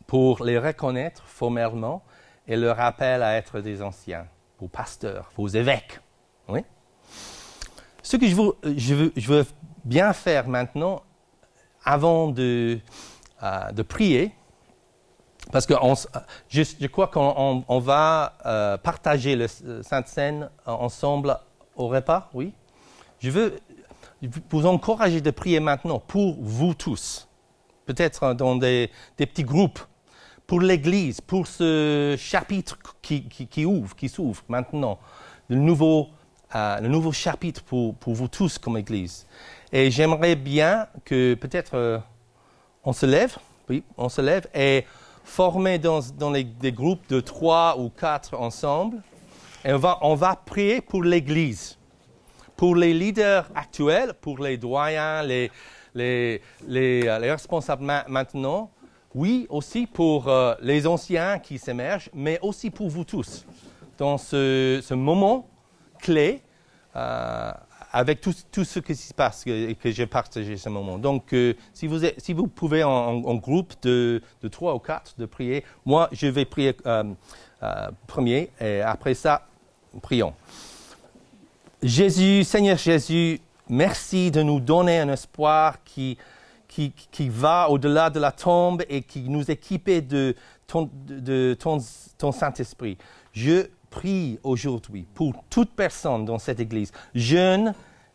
pour 0.05 0.43
les 0.43 0.59
reconnaître 0.59 1.23
formellement 1.27 2.03
et 2.45 2.57
leur 2.57 2.81
appel 2.81 3.23
à 3.23 3.37
être 3.37 3.61
des 3.61 3.81
anciens, 3.81 4.27
vos 4.59 4.67
pasteurs, 4.67 5.31
vos 5.37 5.47
évêques. 5.47 6.01
Ce 8.07 8.15
que 8.15 8.25
je 8.25 8.35
je 8.77 8.93
veux, 9.33 9.45
bien 9.87 10.13
faire 10.13 10.47
maintenant, 10.47 11.01
avant 11.83 12.27
de, 12.27 12.79
euh, 13.41 13.71
de 13.71 13.81
prier, 13.81 14.33
parce 15.51 15.65
que 15.65 15.73
je, 16.49 16.63
je, 16.79 16.87
crois 16.87 17.07
qu'on 17.07 17.63
on, 17.67 17.79
va 17.79 18.33
euh, 18.45 18.77
partager 18.77 19.37
le 19.37 19.47
Sainte 19.81 20.07
Seine 20.07 20.49
ensemble 20.65 21.37
au 21.77 21.87
repas, 21.87 22.29
oui. 22.33 22.53
Je 23.19 23.29
veux 23.29 23.59
vous 24.49 24.65
encourager 24.65 25.21
de 25.21 25.31
prier 25.31 25.59
maintenant 25.61 25.99
pour 25.99 26.35
vous 26.41 26.73
tous, 26.73 27.29
peut-être 27.85 28.33
dans 28.33 28.57
des, 28.57 28.91
petits 29.15 29.43
groupes, 29.43 29.79
pour 30.45 30.59
l'Église, 30.59 31.21
pour 31.21 31.47
ce 31.47 32.15
chapitre 32.17 32.77
qui, 33.01 33.23
qui, 33.29 33.65
ouvre, 33.65 33.95
qui 33.95 34.09
s'ouvre 34.09 34.43
maintenant, 34.49 34.99
le 35.47 35.55
nouveau, 35.55 36.09
le 36.53 36.87
nouveau 36.87 37.11
chapitre 37.11 37.63
pour, 37.63 37.95
vous 38.05 38.27
tous 38.27 38.57
comme 38.57 38.77
Église. 38.77 39.25
Et 39.71 39.91
j'aimerais 39.91 40.35
bien 40.35 40.87
que 41.03 41.33
peut-être 41.33 41.75
euh, 41.75 41.99
on 42.83 42.93
se 42.93 43.05
lève, 43.05 43.37
oui, 43.69 43.83
on 43.97 44.07
se 44.07 44.21
lève 44.21 44.47
et 44.55 44.85
formés 45.25 45.77
dans, 45.77 46.01
des 46.31 46.71
groupes 46.71 47.07
de 47.09 47.19
trois 47.19 47.77
ou 47.77 47.89
quatre 47.89 48.33
ensemble. 48.35 49.01
Et 49.65 49.73
on 49.73 49.77
va, 49.77 49.99
on 50.01 50.15
va 50.15 50.35
prier 50.35 50.79
pour 50.79 51.03
l'Église, 51.03 51.77
pour 52.55 52.75
les 52.75 52.93
leaders 52.93 53.49
actuels, 53.53 54.13
pour 54.13 54.39
les 54.39 54.57
doyens, 54.57 55.21
les, 55.23 55.51
euh, 55.97 57.17
responsables 57.19 57.83
maintenant. 58.07 58.71
Oui, 59.13 59.47
aussi 59.49 59.87
pour 59.87 60.29
euh, 60.29 60.53
les 60.61 60.87
anciens 60.87 61.39
qui 61.39 61.57
s'émergent, 61.57 62.09
mais 62.13 62.39
aussi 62.41 62.69
pour 62.69 62.87
vous 62.89 63.03
tous. 63.03 63.45
Dans 63.97 64.17
ce 64.17 64.93
moment 64.93 65.47
clé, 65.99 66.41
euh, 66.95 67.51
avec 67.91 68.21
tout, 68.21 68.63
ce 68.63 68.79
qui 68.79 68.95
se 68.95 69.13
passe 69.13 69.43
que, 69.43 69.73
que 69.73 69.91
j'ai 69.91 70.05
partagé 70.05 70.57
ce 70.57 70.69
moment. 70.69 70.97
Donc, 70.97 71.33
euh, 71.33 71.53
si, 71.73 71.87
vous 71.87 71.99
si, 72.17 72.33
vous 72.33 72.47
pouvez 72.47 72.83
en, 72.83 73.35
groupe 73.35 73.73
de, 73.81 74.21
de, 74.41 74.47
trois 74.47 74.75
ou 74.75 74.79
quatre 74.79 75.15
de 75.17 75.25
prier, 75.25 75.63
moi 75.85 76.09
je 76.11 76.27
vais 76.27 76.45
prier 76.45 76.75
euh, 76.85 77.03
premier 78.05 78.51
et 78.59 78.81
après 78.81 79.13
ça, 79.13 79.47
prions. 80.01 80.33
Jésus, 81.81 82.43
Seigneur 82.43 82.77
Jésus, 82.77 83.39
merci 83.69 84.31
de 84.31 84.41
nous 84.41 84.59
donner 84.59 84.99
un 84.99 85.09
espoir 85.09 85.83
qui, 85.83 86.17
qui, 86.67 86.91
qui 86.91 87.29
va 87.29 87.69
au-delà 87.69 88.09
de 88.09 88.19
la 88.19 88.31
tombe 88.31 88.83
et 88.89 89.01
qui 89.01 89.29
nous 89.29 89.49
équipe 89.49 89.89
de 89.89 90.35
ton, 90.67 90.89
de 91.07 91.55
ton, 91.59 91.77
ton 92.17 92.31
Saint-Esprit. 92.31 92.97
Je 93.31 93.67
prie 93.97 94.39
aujourd'hui 94.43 95.07
pour 95.15 95.33
toute 95.49 95.71
personne 95.71 96.23
dans 96.23 96.37
cette 96.37 96.59
Église, 96.59 96.91
jeune 97.15 97.73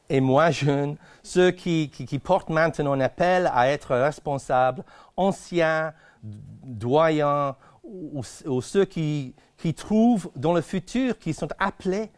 et 0.08 0.20
moins 0.20 0.52
jeunes, 0.52 0.96
ceux 1.24 1.50
qui, 1.50 1.90
qui, 1.90 2.18
portent 2.20 2.50
maintenant 2.50 2.92
un 2.92 3.00
appel 3.00 3.50
à 3.52 3.68
être 3.68 3.96
responsables, 3.96 4.84
anciens, 5.16 5.92
doyens, 6.22 7.56
ou, 7.82 8.22
ceux 8.22 8.84
qui, 8.84 9.34
qui, 9.56 9.74
trouvent 9.74 10.30
dans 10.36 10.52
le 10.52 10.60
futur, 10.60 11.18
qui 11.18 11.34
sont 11.34 11.48
appelés 11.58 12.10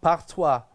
par 0.00 0.26
toi 0.26 0.66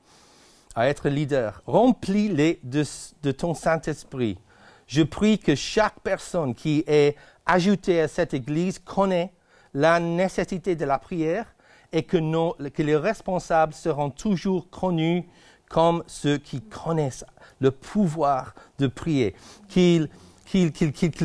à 0.74 0.88
être 0.88 1.10
leaders. 1.10 1.62
Remplis-les 1.66 2.62
de, 2.64 2.84
de 3.24 3.32
ton 3.32 3.56
Saint-Esprit. 3.56 4.38
Je 4.86 5.04
prie 5.04 5.38
que 5.38 5.56
chaque 5.56 6.00
personne 6.00 6.56
qui 6.56 6.86
est 6.88 7.18
ajoutée 7.46 8.00
à 8.00 8.08
cette 8.08 8.34
Église 8.34 8.80
connaît 8.80 9.34
la 9.74 10.00
nécessité 10.00 10.78
de 10.78 10.86
la 10.86 10.98
prière 10.98 11.46
et 11.92 12.04
que, 12.04 12.70
que 12.70 12.84
les 12.84 12.96
responsables 12.96 13.74
seront 13.74 14.10
toujours 14.10 14.70
connus 14.70 15.28
comme 15.70 16.04
ceux 16.08 16.38
qui 16.38 16.62
connaissent 16.62 17.26
le 17.60 17.72
pouvoir 17.72 18.54
de 18.80 18.88
prier, 18.88 19.36
qu'ils 19.68 20.10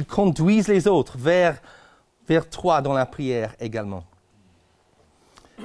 conduisent 0.09 0.69
les 0.69 0.89
autres 0.89 1.17
vers, 1.17 1.61
vers 2.27 2.49
toi 2.49 2.81
dans 2.81 2.93
la 2.93 3.07
prière 3.07 3.55
également. 3.61 4.05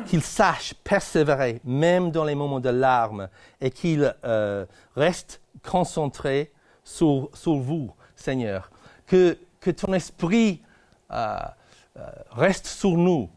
Qu'ils 0.05 0.21
sachent 0.21 0.75
persévérer 0.75 1.59
même 1.63 2.11
dans 2.11 2.23
les 2.23 2.35
moments 2.35 2.59
de 2.59 2.69
larmes 2.69 3.29
et 3.59 3.71
qu'ils 3.71 4.13
euh, 4.25 4.65
restent 4.95 5.41
concentrés 5.63 6.51
sur, 6.83 7.29
sur, 7.33 7.55
vous, 7.55 7.91
Seigneur. 8.15 8.69
Que, 9.07 9.37
que 9.59 9.71
ton 9.71 9.93
esprit 9.93 10.61
euh, 11.11 11.37
euh, 11.97 12.09
reste 12.31 12.67
sur 12.67 12.91
nous 12.91 13.29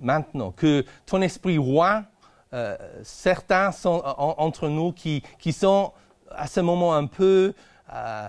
maintenant, 0.00 0.50
que 0.50 0.84
ton 1.06 1.22
esprit 1.22 1.58
roi 1.58 2.04
euh, 2.52 2.76
certains 3.02 3.72
sont 3.72 4.02
entre 4.04 4.68
nous 4.68 4.92
qui, 4.92 5.22
qui, 5.38 5.52
sont 5.52 5.92
à 6.30 6.46
ce 6.46 6.60
moment 6.60 6.94
un 6.94 7.06
peu, 7.06 7.52
euh, 7.92 8.28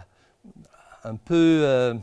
un 1.04 1.16
peu 1.16 1.62
euh, 1.64 1.94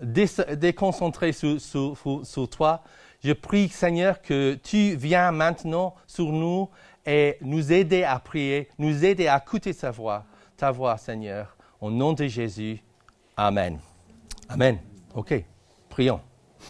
déconcentrés 0.00 1.32
sur, 1.32 1.60
sur, 1.60 2.48
toi. 2.48 2.82
Je 3.24 3.32
prie, 3.32 3.68
Seigneur, 3.68 4.22
que 4.22 4.54
tu 4.54 4.94
viens 4.96 5.32
maintenant 5.32 5.94
sur 6.06 6.26
nous 6.26 6.70
et 7.04 7.38
nous 7.40 7.72
aider 7.72 8.04
à 8.04 8.18
prier, 8.18 8.68
nous 8.78 9.04
aider 9.04 9.26
à 9.26 9.38
écouter 9.38 9.74
ta 9.74 9.90
voix, 9.90 10.24
ta 10.56 10.70
voix, 10.70 10.96
Seigneur. 10.96 11.56
Au 11.80 11.90
nom 11.90 12.12
de 12.12 12.26
Jésus. 12.28 12.80
Amen. 13.36 13.80
Amen. 14.48 14.78
OK. 15.14 15.44
Prions. 15.88 16.20